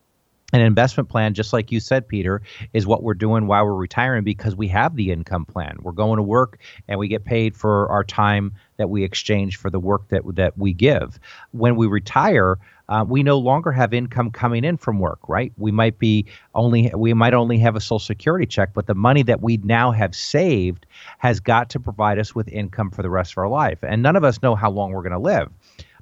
[0.53, 2.41] an investment plan, just like you said, Peter,
[2.73, 5.77] is what we're doing while we're retiring because we have the income plan.
[5.81, 9.69] We're going to work and we get paid for our time that we exchange for
[9.69, 11.19] the work that that we give.
[11.51, 15.51] When we retire, uh, we no longer have income coming in from work, right?
[15.57, 19.23] We might be only we might only have a social security check, but the money
[19.23, 20.85] that we now have saved
[21.17, 23.79] has got to provide us with income for the rest of our life.
[23.83, 25.49] And none of us know how long we're going to live.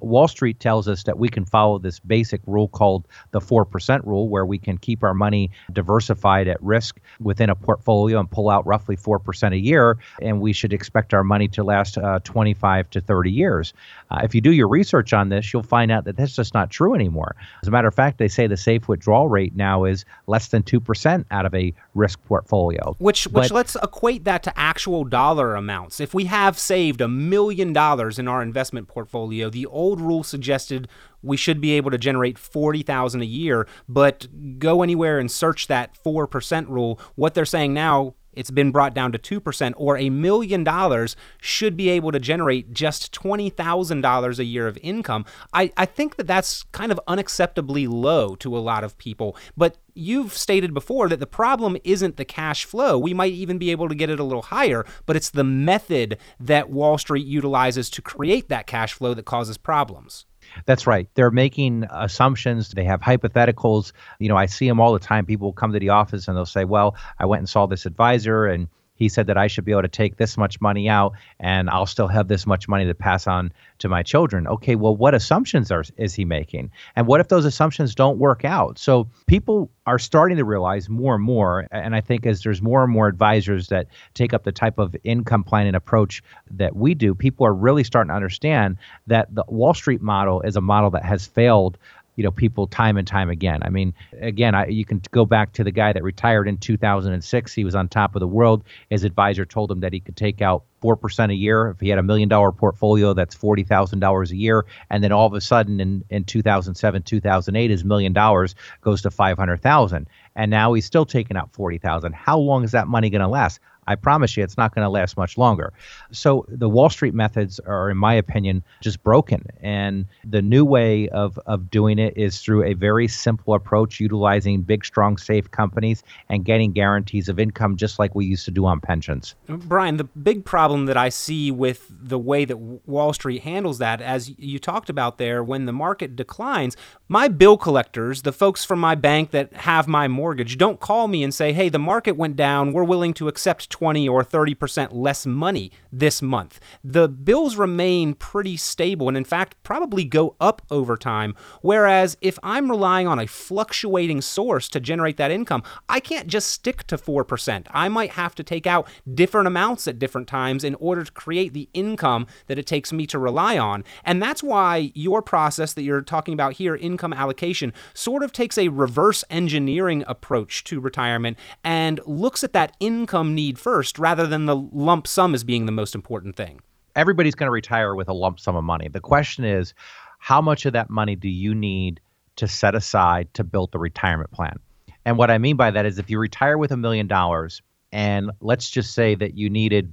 [0.02, 4.28] Wall Street tells us that we can follow this basic rule called the 4% rule,
[4.28, 8.66] where we can keep our money diversified at risk within a portfolio and pull out
[8.66, 9.98] roughly 4% a year.
[10.20, 13.72] And we should expect our money to last uh, 25 to 30 years.
[14.10, 16.70] Uh, if you do your research on this, you'll find out that that's just not
[16.70, 17.36] true anymore.
[17.62, 20.62] As a matter of fact, they say the safe withdrawal rate now is less than
[20.62, 22.96] 2% out of a risk portfolio.
[22.98, 26.00] Which, which but, let's equate that to actual dollar amounts.
[26.00, 30.88] If we have saved a million dollars in our investment portfolio, the old rule suggested
[31.22, 34.26] we should be able to generate 40,000 a year, but
[34.58, 36.98] go anywhere and search that 4% rule.
[37.14, 41.76] What they're saying now it's been brought down to 2%, or a million dollars should
[41.76, 45.24] be able to generate just $20,000 a year of income.
[45.52, 49.36] I, I think that that's kind of unacceptably low to a lot of people.
[49.56, 52.98] But you've stated before that the problem isn't the cash flow.
[52.98, 56.18] We might even be able to get it a little higher, but it's the method
[56.40, 60.26] that Wall Street utilizes to create that cash flow that causes problems.
[60.66, 61.08] That's right.
[61.14, 62.70] They're making assumptions.
[62.70, 63.92] They have hypotheticals.
[64.18, 65.26] You know, I see them all the time.
[65.26, 68.46] People come to the office and they'll say, "Well, I went and saw this advisor
[68.46, 68.68] and
[69.02, 71.86] he said that I should be able to take this much money out and I'll
[71.86, 74.46] still have this much money to pass on to my children.
[74.46, 76.70] Okay, well, what assumptions are is he making?
[76.94, 78.78] And what if those assumptions don't work out?
[78.78, 82.84] So people are starting to realize more and more, and I think as there's more
[82.84, 87.12] and more advisors that take up the type of income planning approach that we do,
[87.14, 88.76] people are really starting to understand
[89.08, 91.76] that the Wall Street model is a model that has failed
[92.16, 93.62] you know people time and time again.
[93.62, 97.52] I mean, again, I, you can go back to the guy that retired in 2006.
[97.52, 98.64] He was on top of the world.
[98.90, 101.88] His advisor told him that he could take out four percent a year if he
[101.88, 103.14] had a million dollar portfolio.
[103.14, 107.02] That's forty thousand dollars a year, and then all of a sudden in in 2007,
[107.02, 112.14] 2008, his million dollars goes to 500,000, and now he's still taking out 40,000.
[112.14, 113.60] How long is that money going to last?
[113.86, 115.72] I promise you, it's not going to last much longer.
[116.12, 119.44] So the Wall Street methods are, in my opinion, just broken.
[119.60, 124.62] And the new way of, of doing it is through a very simple approach, utilizing
[124.62, 128.66] big, strong, safe companies and getting guarantees of income, just like we used to do
[128.66, 129.34] on pensions.
[129.48, 134.00] Brian, the big problem that I see with the way that Wall Street handles that,
[134.00, 136.76] as you talked about there, when the market declines,
[137.08, 141.24] my bill collectors, the folks from my bank that have my mortgage, don't call me
[141.24, 142.72] and say, hey, the market went down.
[142.72, 146.60] We're willing to accept 20 or 30% less money this month.
[146.84, 151.34] The bills remain pretty stable and, in fact, probably go up over time.
[151.62, 156.48] Whereas if I'm relying on a fluctuating source to generate that income, I can't just
[156.48, 157.66] stick to 4%.
[157.70, 161.52] I might have to take out different amounts at different times in order to create
[161.52, 163.84] the income that it takes me to rely on.
[164.04, 168.58] And that's why your process that you're talking about here, income allocation, sort of takes
[168.58, 174.46] a reverse engineering approach to retirement and looks at that income need first rather than
[174.46, 176.60] the lump sum as being the most important thing.
[176.96, 178.88] Everybody's going to retire with a lump sum of money.
[178.88, 179.72] The question is,
[180.18, 182.00] how much of that money do you need
[182.36, 184.58] to set aside to build the retirement plan?
[185.04, 188.30] And what I mean by that is if you retire with a million dollars, and
[188.40, 189.92] let's just say that you needed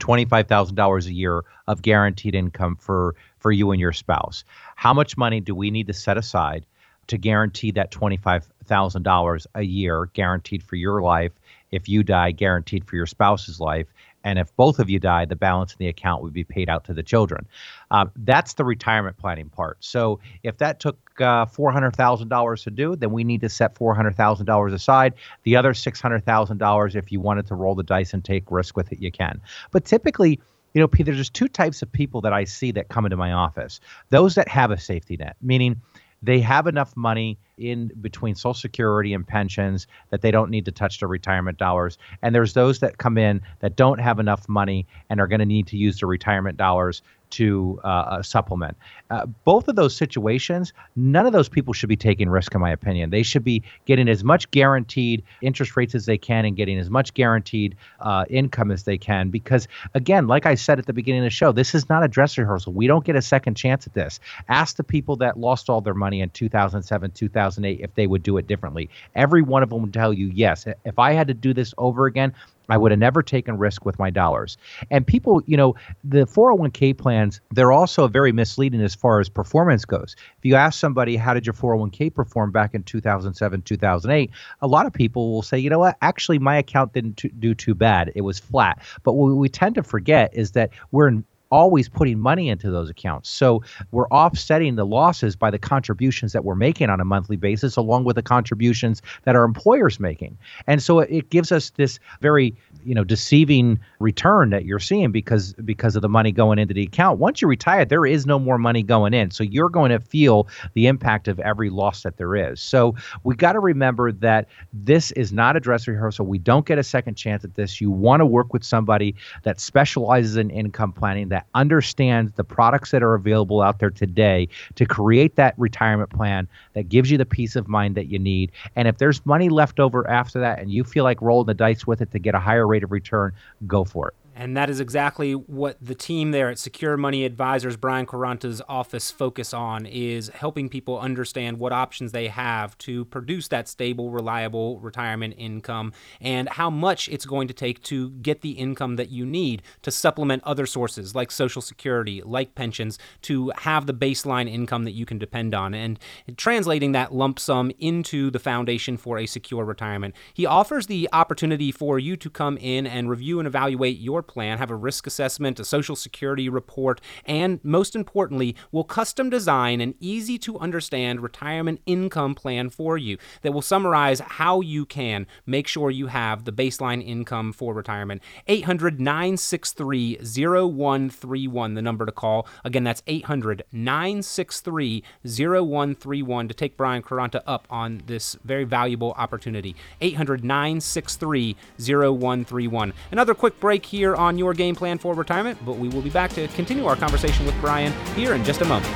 [0.00, 4.44] $25,000 a year of guaranteed income for, for you and your spouse,
[4.76, 6.66] how much money do we need to set aside
[7.06, 11.32] to guarantee that $25,000 a year guaranteed for your life
[11.70, 13.86] if you die, guaranteed for your spouse's life.
[14.22, 16.84] And if both of you die, the balance in the account would be paid out
[16.84, 17.46] to the children.
[17.90, 19.78] Um, that's the retirement planning part.
[19.80, 25.14] So if that took uh, $400,000 to do, then we need to set $400,000 aside.
[25.44, 29.00] The other $600,000, if you wanted to roll the dice and take risk with it,
[29.00, 29.40] you can.
[29.70, 30.38] But typically,
[30.74, 33.32] you know, Peter, there's two types of people that I see that come into my
[33.32, 33.80] office.
[34.10, 35.80] Those that have a safety net, meaning
[36.22, 40.72] they have enough money in between Social Security and pensions that they don't need to
[40.72, 41.98] touch their retirement dollars.
[42.22, 45.46] And there's those that come in that don't have enough money and are going to
[45.46, 48.76] need to use their retirement dollars to uh, supplement.
[49.10, 52.70] Uh, both of those situations, none of those people should be taking risk, in my
[52.70, 53.10] opinion.
[53.10, 56.90] They should be getting as much guaranteed interest rates as they can and getting as
[56.90, 59.30] much guaranteed uh, income as they can.
[59.30, 62.08] Because, again, like I said at the beginning of the show, this is not a
[62.08, 62.72] dress rehearsal.
[62.72, 64.20] We don't get a second chance at this.
[64.48, 68.36] Ask the people that lost all their money in 2007, 2008 if they would do
[68.36, 68.90] it differently.
[69.14, 72.06] Every one of them would tell you, yes, if I had to do this over
[72.06, 72.34] again,
[72.70, 74.56] I would have never taken risk with my dollars.
[74.90, 79.84] And people, you know, the 401k plans, they're also very misleading as far as performance
[79.84, 80.16] goes.
[80.38, 84.30] If you ask somebody, how did your 401k perform back in 2007, 2008,
[84.62, 87.74] a lot of people will say, you know what, actually, my account didn't do too
[87.74, 88.12] bad.
[88.14, 88.82] It was flat.
[89.02, 92.90] But what we tend to forget is that we're in, always putting money into those
[92.90, 93.28] accounts.
[93.28, 97.76] So we're offsetting the losses by the contributions that we're making on a monthly basis,
[97.76, 100.38] along with the contributions that our employers making.
[100.66, 105.52] And so it gives us this very you know deceiving return that you're seeing because
[105.64, 107.18] because of the money going into the account.
[107.18, 109.30] Once you retire there is no more money going in.
[109.30, 112.60] So you're going to feel the impact of every loss that there is.
[112.60, 112.94] So
[113.24, 116.26] we got to remember that this is not a dress rehearsal.
[116.26, 117.80] We don't get a second chance at this.
[117.80, 122.90] You want to work with somebody that specializes in income planning that understands the products
[122.90, 127.26] that are available out there today to create that retirement plan that gives you the
[127.26, 130.70] peace of mind that you need and if there's money left over after that and
[130.70, 133.32] you feel like rolling the dice with it to get a higher rate of return,
[133.66, 134.14] go for it.
[134.34, 139.10] And that is exactly what the team there at Secure Money Advisors, Brian Quaranta's office,
[139.10, 144.78] focus on is helping people understand what options they have to produce that stable, reliable
[144.80, 149.26] retirement income and how much it's going to take to get the income that you
[149.26, 154.84] need to supplement other sources like Social Security, like pensions, to have the baseline income
[154.84, 155.98] that you can depend on and
[156.36, 160.14] translating that lump sum into the foundation for a secure retirement.
[160.32, 164.58] He offers the opportunity for you to come in and review and evaluate your plan,
[164.58, 169.94] have a risk assessment, a social security report, and most importantly, will custom design an
[170.00, 175.66] easy to understand retirement income plan for you that will summarize how you can make
[175.66, 178.22] sure you have the baseline income for retirement.
[178.46, 182.46] 800 963 0131, the number to call.
[182.64, 189.74] Again, that's 800 963 0131 to take Brian Quaranta up on this very valuable opportunity.
[190.00, 192.92] 800 963 0131.
[193.10, 196.32] Another quick break here on your game plan for retirement, but we will be back
[196.32, 198.94] to continue our conversation with Brian here in just a moment.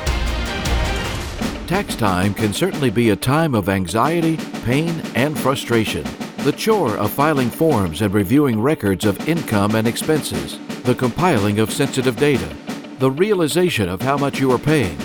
[1.68, 6.04] Tax time can certainly be a time of anxiety, pain, and frustration.
[6.38, 11.72] The chore of filing forms and reviewing records of income and expenses, the compiling of
[11.72, 12.54] sensitive data,
[12.98, 14.98] the realization of how much you are paying,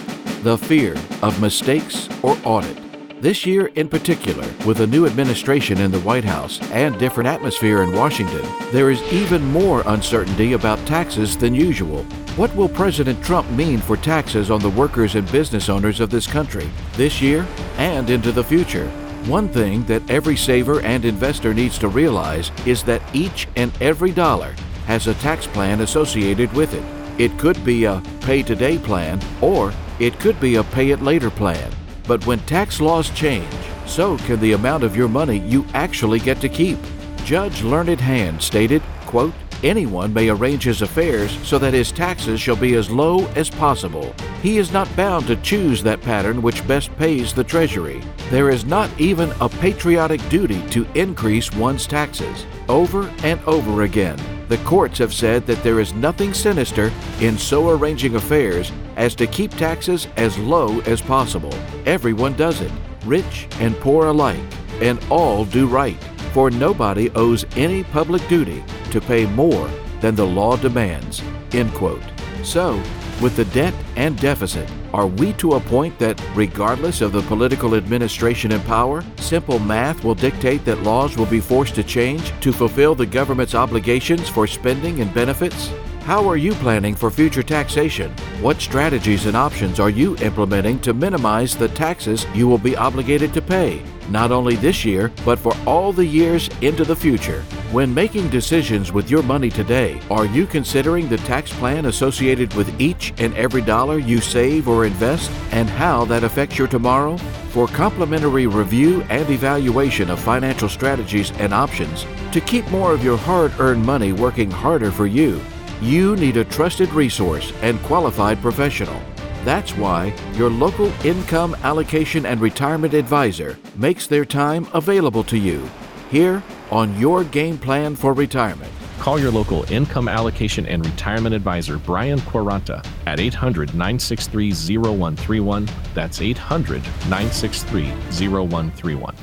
[0.43, 2.88] the fear of mistakes or audit.
[3.21, 7.83] This year in particular, with a new administration in the White House and different atmosphere
[7.83, 12.03] in Washington, there is even more uncertainty about taxes than usual.
[12.37, 16.27] What will President Trump mean for taxes on the workers and business owners of this
[16.27, 17.45] country this year
[17.75, 18.87] and into the future?
[19.25, 24.11] One thing that every saver and investor needs to realize is that each and every
[24.11, 24.55] dollar
[24.85, 26.85] has a tax plan associated with it.
[27.19, 31.29] It could be a pay today plan or it could be a pay it later
[31.29, 31.69] plan.
[32.09, 33.53] But when tax laws change,
[33.85, 36.79] so can the amount of your money you actually get to keep.
[37.23, 42.55] Judge Learned Hand stated, quote, Anyone may arrange his affairs so that his taxes shall
[42.55, 44.15] be as low as possible.
[44.41, 48.01] He is not bound to choose that pattern which best pays the Treasury.
[48.31, 52.47] There is not even a patriotic duty to increase one's taxes.
[52.67, 54.17] Over and over again,
[54.49, 56.91] the courts have said that there is nothing sinister
[57.21, 61.53] in so arranging affairs as to keep taxes as low as possible.
[61.85, 62.71] Everyone does it,
[63.05, 64.41] rich and poor alike,
[64.81, 69.69] and all do right, for nobody owes any public duty to pay more
[70.01, 71.21] than the law demands.
[71.51, 72.01] End quote.
[72.43, 72.81] So,
[73.21, 77.75] with the debt and deficit, are we to a point that, regardless of the political
[77.75, 82.51] administration in power, simple math will dictate that laws will be forced to change to
[82.51, 85.71] fulfill the government's obligations for spending and benefits?
[86.09, 88.11] How are you planning for future taxation?
[88.41, 93.31] What strategies and options are you implementing to minimize the taxes you will be obligated
[93.35, 97.43] to pay, not only this year, but for all the years into the future?
[97.71, 102.81] When making decisions with your money today, are you considering the tax plan associated with
[102.81, 107.17] each and every dollar you save or invest and how that affects your tomorrow?
[107.51, 113.17] For complimentary review and evaluation of financial strategies and options to keep more of your
[113.17, 115.39] hard earned money working harder for you,
[115.81, 118.99] you need a trusted resource and qualified professional.
[119.45, 125.69] That's why your local income allocation and retirement advisor makes their time available to you
[126.09, 128.71] here on Your Game Plan for Retirement.
[128.99, 135.69] Call your local income allocation and retirement advisor, Brian Quaranta, at 800 963 0131.
[135.93, 137.85] That's 800 963
[138.29, 139.15] 0131.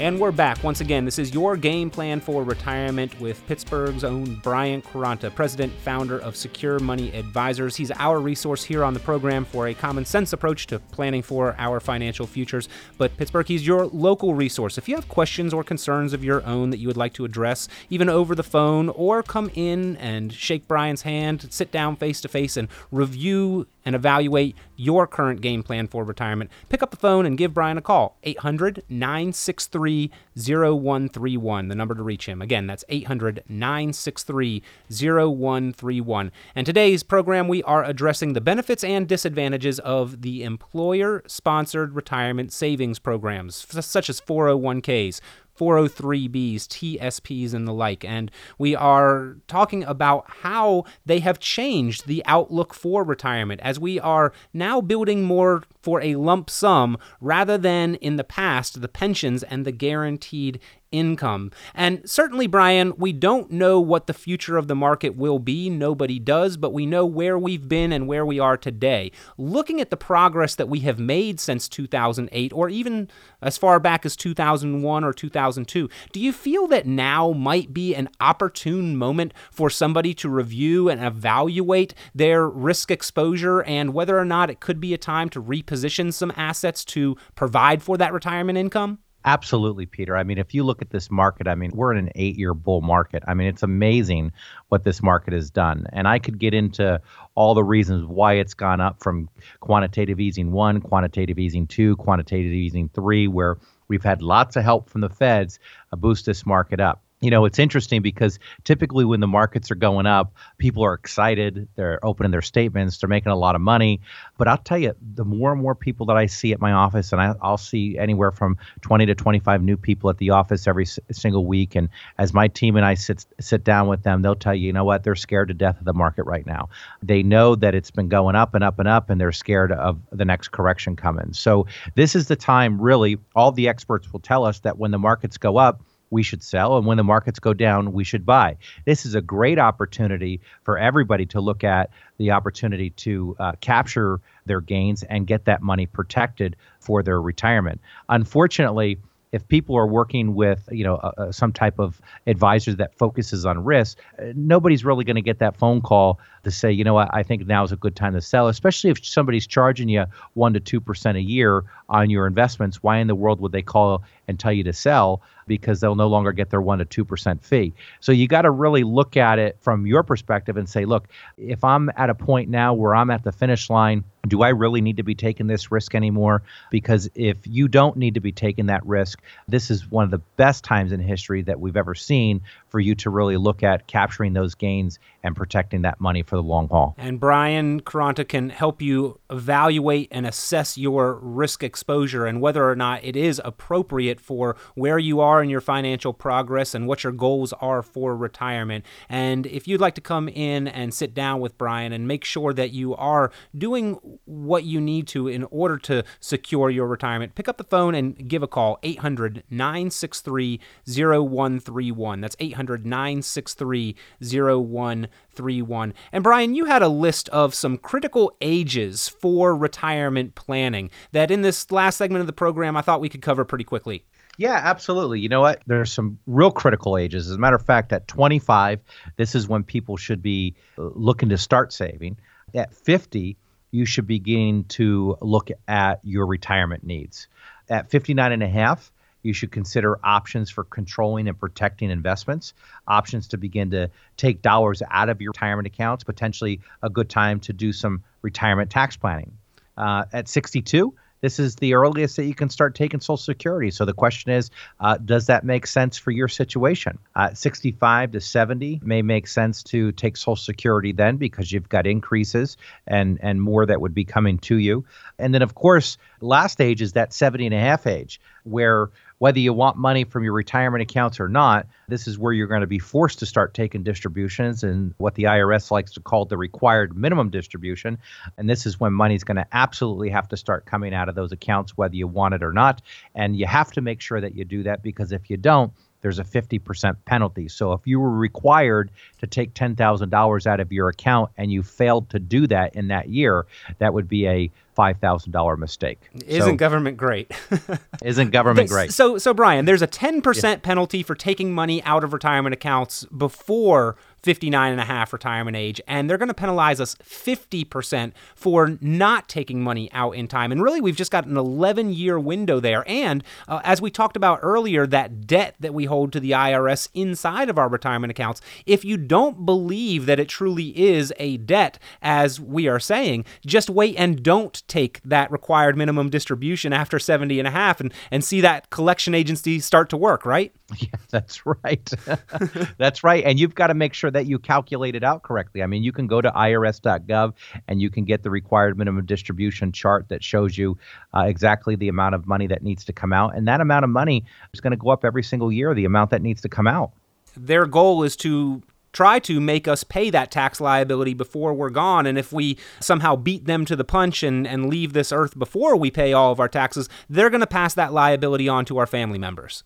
[0.00, 0.62] And we're back.
[0.62, 5.72] Once again, this is your game plan for retirement with Pittsburgh's own Brian Quaranta, president,
[5.72, 7.74] founder of Secure Money Advisors.
[7.74, 11.56] He's our resource here on the program for a common sense approach to planning for
[11.58, 12.68] our financial futures.
[12.96, 14.78] But Pittsburgh, he's your local resource.
[14.78, 17.66] If you have questions or concerns of your own that you would like to address,
[17.90, 22.28] even over the phone, or come in and shake Brian's hand, sit down face to
[22.28, 27.26] face and review and evaluate your current game plan for retirement, pick up the phone
[27.26, 28.18] and give Brian a call.
[28.22, 32.40] 800 963 0131, the number to reach him.
[32.42, 36.32] Again, that's 800 963 0131.
[36.54, 42.52] And today's program, we are addressing the benefits and disadvantages of the employer sponsored retirement
[42.52, 45.20] savings programs, such as 401ks.
[45.58, 48.04] 403Bs, TSPs, and the like.
[48.04, 53.98] And we are talking about how they have changed the outlook for retirement as we
[53.98, 59.42] are now building more for a lump sum rather than in the past the pensions
[59.42, 61.50] and the guaranteed income.
[61.74, 65.70] And certainly, Brian, we don't know what the future of the market will be.
[65.70, 69.12] Nobody does, but we know where we've been and where we are today.
[69.36, 73.08] Looking at the progress that we have made since 2008, or even
[73.42, 78.08] as far back as 2001 or 2002, do you feel that now might be an
[78.20, 84.50] opportune moment for somebody to review and evaluate their risk exposure and whether or not
[84.50, 88.98] it could be a time to reposition some assets to provide for that retirement income?
[89.28, 90.16] Absolutely, Peter.
[90.16, 92.54] I mean, if you look at this market, I mean, we're in an eight year
[92.54, 93.22] bull market.
[93.28, 94.32] I mean, it's amazing
[94.70, 95.86] what this market has done.
[95.92, 96.98] And I could get into
[97.34, 99.28] all the reasons why it's gone up from
[99.60, 104.88] quantitative easing one, quantitative easing two, quantitative easing three, where we've had lots of help
[104.88, 105.58] from the feds
[105.92, 110.06] boost this market up you know, it's interesting because typically when the markets are going
[110.06, 111.68] up, people are excited.
[111.74, 112.98] They're opening their statements.
[112.98, 114.00] They're making a lot of money.
[114.36, 117.12] But I'll tell you, the more and more people that I see at my office,
[117.12, 120.84] and I, will see anywhere from 20 to 25 new people at the office every
[120.84, 121.74] s- single week.
[121.74, 121.88] And
[122.18, 124.84] as my team and I sit sit down with them, they'll tell you, you know
[124.84, 125.02] what?
[125.02, 126.68] They're scared to death of the market right now.
[127.02, 129.98] They know that it's been going up and up and up, and they're scared of
[130.12, 131.32] the next correction coming.
[131.32, 131.66] So
[131.96, 133.18] this is the time, really.
[133.34, 136.76] All the experts will tell us that when the markets go up we should sell.
[136.76, 138.56] And when the markets go down, we should buy.
[138.84, 144.20] This is a great opportunity for everybody to look at the opportunity to uh, capture
[144.46, 147.80] their gains and get that money protected for their retirement.
[148.08, 148.98] Unfortunately,
[149.32, 153.62] if people are working with you know uh, some type of advisor that focuses on
[153.64, 156.18] risk, uh, nobody's really going to get that phone call
[156.48, 158.90] to say, you know what, I think now is a good time to sell, especially
[158.90, 162.82] if somebody's charging you one to two percent a year on your investments.
[162.82, 165.22] Why in the world would they call and tell you to sell?
[165.46, 167.72] Because they'll no longer get their one to two percent fee.
[168.00, 171.64] So you got to really look at it from your perspective and say, look, if
[171.64, 174.96] I'm at a point now where I'm at the finish line do I really need
[174.98, 176.42] to be taking this risk anymore?
[176.70, 180.18] Because if you don't need to be taking that risk, this is one of the
[180.36, 184.32] best times in history that we've ever seen for you to really look at capturing
[184.34, 186.94] those gains and protecting that money for the long haul.
[186.98, 192.76] And Brian Quaranta can help you evaluate and assess your risk exposure and whether or
[192.76, 197.12] not it is appropriate for where you are in your financial progress and what your
[197.12, 198.84] goals are for retirement.
[199.08, 202.52] And if you'd like to come in and sit down with Brian and make sure
[202.52, 203.94] that you are doing
[204.24, 208.28] what you need to in order to secure your retirement, pick up the phone and
[208.28, 212.20] give a call 800 963 0131.
[212.20, 215.94] That's 800 963 0131.
[216.12, 221.42] And Brian, you had a list of some critical ages for retirement planning that in
[221.42, 224.04] this last segment of the program I thought we could cover pretty quickly.
[224.38, 225.18] Yeah, absolutely.
[225.18, 225.62] You know what?
[225.66, 227.28] There's some real critical ages.
[227.28, 228.80] As a matter of fact, at 25,
[229.16, 232.18] this is when people should be uh, looking to start saving.
[232.54, 233.36] At 50,
[233.72, 237.26] you should begin to look at your retirement needs.
[237.68, 238.92] At 59 and a half,
[239.22, 242.54] you should consider options for controlling and protecting investments,
[242.86, 247.40] options to begin to take dollars out of your retirement accounts, potentially a good time
[247.40, 249.32] to do some retirement tax planning.
[249.76, 253.70] Uh, at 62, this is the earliest that you can start taking Social Security.
[253.70, 254.50] So the question is,
[254.80, 256.98] uh, does that make sense for your situation?
[257.16, 261.86] Uh, 65 to 70 may make sense to take Social Security then because you've got
[261.86, 262.56] increases
[262.86, 264.84] and and more that would be coming to you.
[265.18, 269.38] And then of course, last age is that 70 and a half age where whether
[269.38, 272.66] you want money from your retirement accounts or not, this is where you're going to
[272.66, 276.96] be forced to start taking distributions and what the IRS likes to call the required
[276.96, 277.98] minimum distribution.
[278.36, 281.32] And this is when money's going to absolutely have to start coming out of those
[281.32, 282.82] accounts, whether you want it or not.
[283.14, 286.18] And you have to make sure that you do that because if you don't, there's
[286.18, 287.48] a 50% penalty.
[287.48, 288.90] So if you were required
[289.20, 293.08] to take $10,000 out of your account and you failed to do that in that
[293.08, 293.46] year,
[293.78, 296.08] that would be a $5,000 mistake.
[296.26, 297.32] Isn't so, government great?
[298.02, 298.92] isn't government great?
[298.92, 300.56] So so Brian, there's a 10% yeah.
[300.56, 305.80] penalty for taking money out of retirement accounts before 59 and a half retirement age,
[305.86, 310.50] and they're going to penalize us 50% for not taking money out in time.
[310.50, 312.84] And really, we've just got an 11 year window there.
[312.88, 316.88] And uh, as we talked about earlier, that debt that we hold to the IRS
[316.94, 321.78] inside of our retirement accounts, if you don't believe that it truly is a debt,
[322.02, 327.38] as we are saying, just wait and don't take that required minimum distribution after 70
[327.38, 330.52] and a half and, and see that collection agency start to work, right?
[330.78, 331.90] Yeah, that's right.
[332.78, 333.24] that's right.
[333.24, 335.62] And you've got to make sure that you calculate it out correctly.
[335.62, 337.32] I mean, you can go to irs.gov
[337.66, 340.76] and you can get the required minimum distribution chart that shows you
[341.14, 343.34] uh, exactly the amount of money that needs to come out.
[343.34, 346.10] And that amount of money is going to go up every single year, the amount
[346.10, 346.92] that needs to come out.
[347.34, 348.62] Their goal is to
[348.92, 352.06] try to make us pay that tax liability before we're gone.
[352.06, 355.76] And if we somehow beat them to the punch and, and leave this earth before
[355.76, 358.86] we pay all of our taxes, they're going to pass that liability on to our
[358.86, 359.64] family members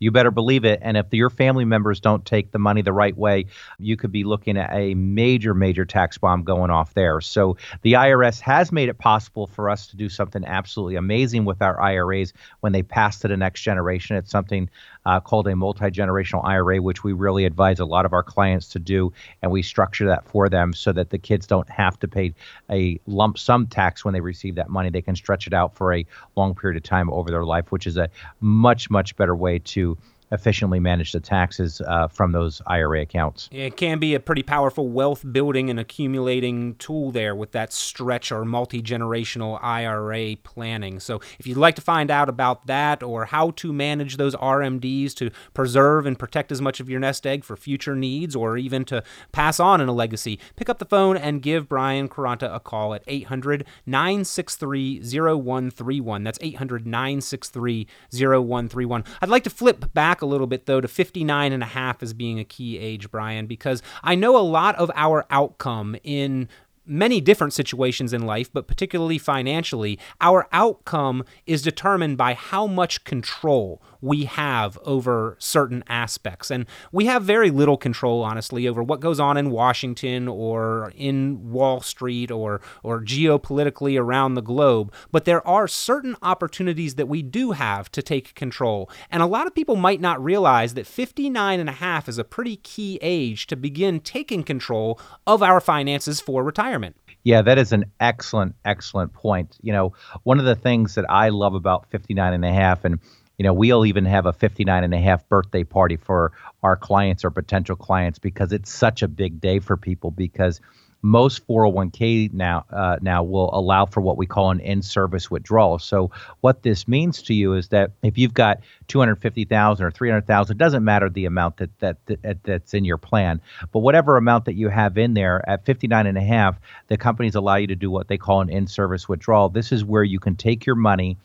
[0.00, 0.80] you better believe it.
[0.82, 3.46] And if your family members don't take the money the right way,
[3.78, 7.20] you could be looking at a major, major tax bomb going off there.
[7.20, 11.60] So the IRS has made it possible for us to do something absolutely amazing with
[11.62, 14.16] our IRAs when they pass to the next generation.
[14.16, 14.70] It's something
[15.04, 18.68] uh, called a multi generational IRA, which we really advise a lot of our clients
[18.70, 19.12] to do.
[19.42, 22.34] And we structure that for them so that the kids don't have to pay
[22.70, 24.88] a lump sum tax when they receive that money.
[24.88, 27.86] They can stretch it out for a long period of time over their life, which
[27.86, 28.08] is a
[28.40, 33.48] much, much better way to to efficiently manage the taxes uh, from those IRA accounts.
[33.50, 38.30] It can be a pretty powerful wealth building and accumulating tool there with that stretch
[38.30, 41.00] or multi generational IRA planning.
[41.00, 45.14] So, if you'd like to find out about that or how to manage those RMDs
[45.14, 48.84] to preserve and protect as much of your nest egg for future needs or even
[48.86, 49.02] to
[49.32, 52.94] pass on in a legacy, pick up the phone and give Brian Quaranta a call
[52.94, 56.24] at 800 963 0131.
[56.24, 59.04] That's 800 963 0131.
[59.20, 62.12] I'd like to flip back a little bit though to 59 and a half as
[62.12, 66.48] being a key age, Brian, because I know a lot of our outcome in
[66.90, 73.04] many different situations in life, but particularly financially, our outcome is determined by how much
[73.04, 76.50] control we have over certain aspects.
[76.50, 81.50] And we have very little control, honestly, over what goes on in Washington or in
[81.50, 84.92] Wall Street or, or geopolitically around the globe.
[85.12, 88.90] But there are certain opportunities that we do have to take control.
[89.10, 92.24] And a lot of people might not realize that 59 and a half is a
[92.24, 96.79] pretty key age to begin taking control of our finances for retirement.
[97.22, 99.58] Yeah, that is an excellent, excellent point.
[99.62, 102.98] You know, one of the things that I love about 59 and a half, and
[103.38, 107.24] you know, we'll even have a 59 and a half birthday party for our clients
[107.24, 110.60] or potential clients because it's such a big day for people because
[111.02, 115.78] most 401k now uh, now will allow for what we call an in-service withdrawal.
[115.78, 120.58] So what this means to you is that if you've got 250,000 or 300,000, it
[120.58, 123.40] doesn't matter the amount that, that that that's in your plan,
[123.72, 127.34] but whatever amount that you have in there at 59 and a half, the companies
[127.34, 129.48] allow you to do what they call an in-service withdrawal.
[129.48, 131.16] This is where you can take your money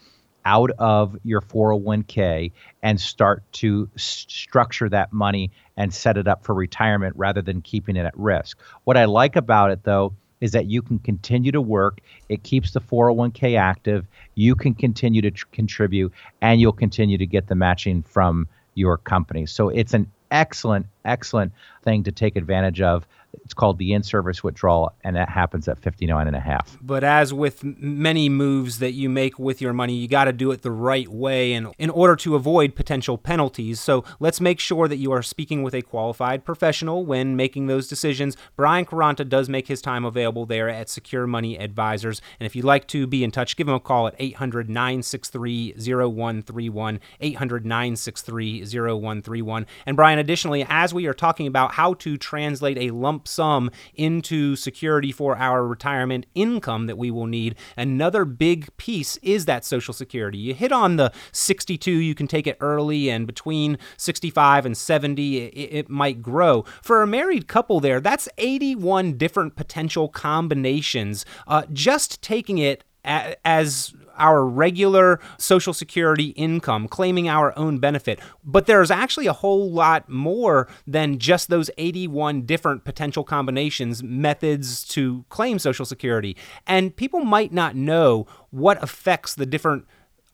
[0.45, 2.51] out of your 401k
[2.83, 7.61] and start to s- structure that money and set it up for retirement rather than
[7.61, 8.59] keeping it at risk.
[8.83, 12.71] What I like about it though is that you can continue to work, it keeps
[12.71, 17.55] the 401k active, you can continue to tr- contribute and you'll continue to get the
[17.55, 19.45] matching from your company.
[19.45, 23.07] So it's an excellent excellent thing to take advantage of
[23.43, 26.77] it's called the in-service withdrawal, and that happens at 59 and a half.
[26.81, 30.51] But as with many moves that you make with your money, you got to do
[30.51, 33.79] it the right way and in order to avoid potential penalties.
[33.79, 37.87] So let's make sure that you are speaking with a qualified professional when making those
[37.87, 38.37] decisions.
[38.55, 42.21] Brian Quaranta does make his time available there at Secure Money Advisors.
[42.39, 45.73] And if you'd like to be in touch, give him a call at 800 963
[45.73, 46.99] 0131.
[47.21, 49.67] 800 963 0131.
[49.85, 54.55] And Brian, additionally, as we are talking about how to translate a lump sum into
[54.55, 57.55] security for our retirement income that we will need.
[57.77, 60.37] Another big piece is that Social Security.
[60.37, 65.37] You hit on the 62, you can take it early, and between 65 and 70,
[65.37, 66.63] it, it might grow.
[66.81, 71.25] For a married couple, there, that's 81 different potential combinations.
[71.47, 78.19] Uh, just taking it as our regular Social Security income, claiming our own benefit.
[78.43, 84.85] But there's actually a whole lot more than just those 81 different potential combinations, methods
[84.89, 86.35] to claim Social Security.
[86.65, 89.85] And people might not know what affects the different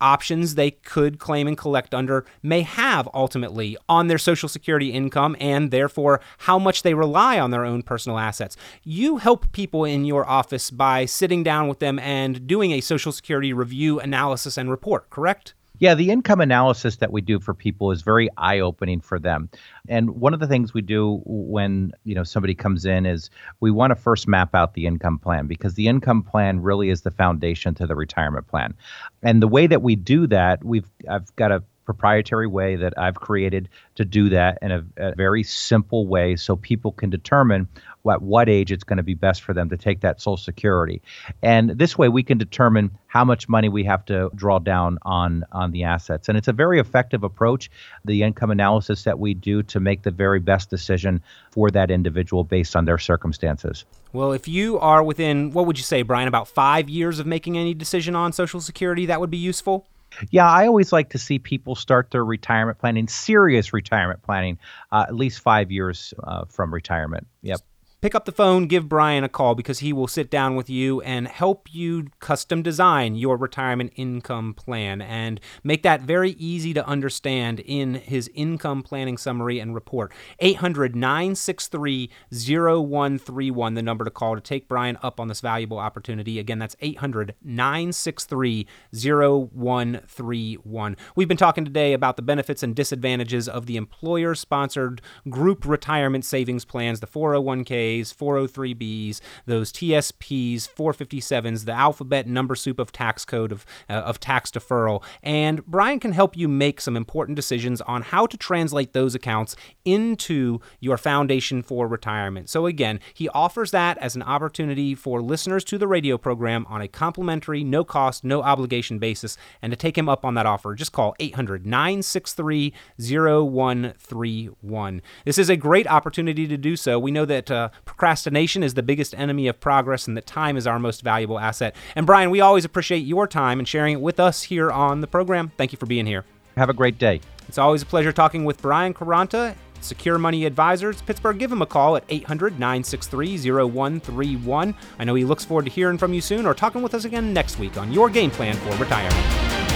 [0.02, 5.36] options they could claim and collect under may have ultimately on their Social Security income
[5.39, 8.58] and therefore how much they rely on their own personal assets.
[8.84, 13.12] You help people in your office by sitting down with them and doing a Social
[13.12, 15.54] Security review, analysis, and report, correct?
[15.82, 19.50] Yeah, the income analysis that we do for people is very eye-opening for them.
[19.90, 23.72] And one of the things we do when, you know, somebody comes in is we
[23.72, 27.10] want to first map out the income plan because the income plan really is the
[27.10, 28.76] foundation to the retirement plan.
[29.24, 33.16] And the way that we do that, we've I've got a proprietary way that I've
[33.16, 37.68] created to do that in a, a very simple way so people can determine
[38.10, 41.02] at what age it's going to be best for them to take that Social Security.
[41.44, 45.44] And this way we can determine how much money we have to draw down on
[45.52, 46.30] on the assets.
[46.30, 47.70] And it's a very effective approach,
[48.06, 51.22] the income analysis that we do to make the very best decision
[51.52, 53.86] for that individual based on their circumstances.
[54.14, 57.58] Well, if you are within, what would you say, Brian, about five years of making
[57.58, 59.88] any decision on Social Security, that would be useful?
[60.30, 64.59] Yeah, I always like to see people start their retirement planning, serious retirement planning,
[64.91, 67.28] uh, at least five years uh, from retirement.
[67.41, 67.62] Yep
[68.02, 71.02] pick up the phone, give Brian a call because he will sit down with you
[71.02, 76.86] and help you custom design your retirement income plan and make that very easy to
[76.88, 80.12] understand in his income planning summary and report.
[80.39, 86.39] 800 963 0131, the number to call to take Brian up on this valuable opportunity.
[86.39, 90.97] Again, that's 800 963 0131.
[91.16, 96.26] We've been talking today about the benefits and disadvantages of the employer sponsored group retirement
[96.26, 103.52] savings plans, the 401k 403Bs, those TSPs, 457s, the alphabet number soup of tax code
[103.52, 105.04] of, uh, of tax deferral.
[105.22, 109.56] And Brian can help you make some important decisions on how to translate those accounts
[109.86, 112.50] into your foundation for retirement.
[112.50, 116.82] So, again, he offers that as an opportunity for listeners to the radio program on
[116.82, 119.38] a complimentary, no cost, no obligation basis.
[119.62, 125.02] And to take him up on that offer, just call 800 963 0131.
[125.26, 127.00] This is a great opportunity to do so.
[127.00, 130.68] We know that uh, procrastination is the biggest enemy of progress and that time is
[130.68, 131.76] our most valuable asset.
[131.96, 135.08] And Brian, we always appreciate your time and sharing it with us here on the
[135.08, 135.52] program.
[135.58, 136.26] Thank you for being here.
[136.58, 137.22] Have a great day.
[137.48, 139.56] It's always a pleasure talking with Brian Quaranta.
[139.82, 141.40] Secure Money Advisors, Pittsburgh.
[141.40, 144.76] Give him a call at 800 963 0131.
[145.00, 147.34] I know he looks forward to hearing from you soon or talking with us again
[147.34, 149.70] next week on your game plan for retirement.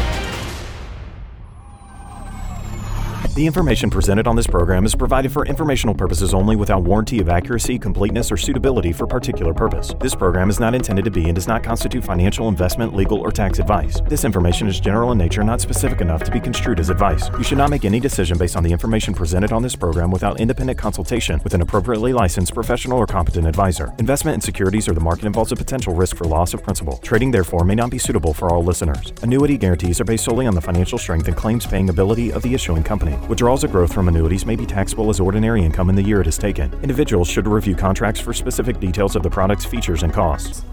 [3.35, 7.27] The information presented on this program is provided for informational purposes only without warranty of
[7.27, 9.93] accuracy, completeness, or suitability for particular purpose.
[9.99, 13.33] This program is not intended to be and does not constitute financial, investment, legal, or
[13.33, 13.99] tax advice.
[14.07, 17.29] This information is general in nature, not specific enough to be construed as advice.
[17.37, 20.39] You should not make any decision based on the information presented on this program without
[20.39, 23.93] independent consultation with an appropriately licensed professional or competent advisor.
[23.99, 26.99] Investment in securities or the market involves a potential risk for loss of principal.
[26.99, 29.11] Trading, therefore, may not be suitable for all listeners.
[29.23, 32.53] Annuity guarantees are based solely on the financial strength and claims paying ability of the
[32.53, 33.17] issuing company.
[33.27, 36.27] Withdrawals of growth from annuities may be taxable as ordinary income in the year it
[36.27, 36.71] is taken.
[36.83, 40.63] Individuals should review contracts for specific details of the product's features and costs.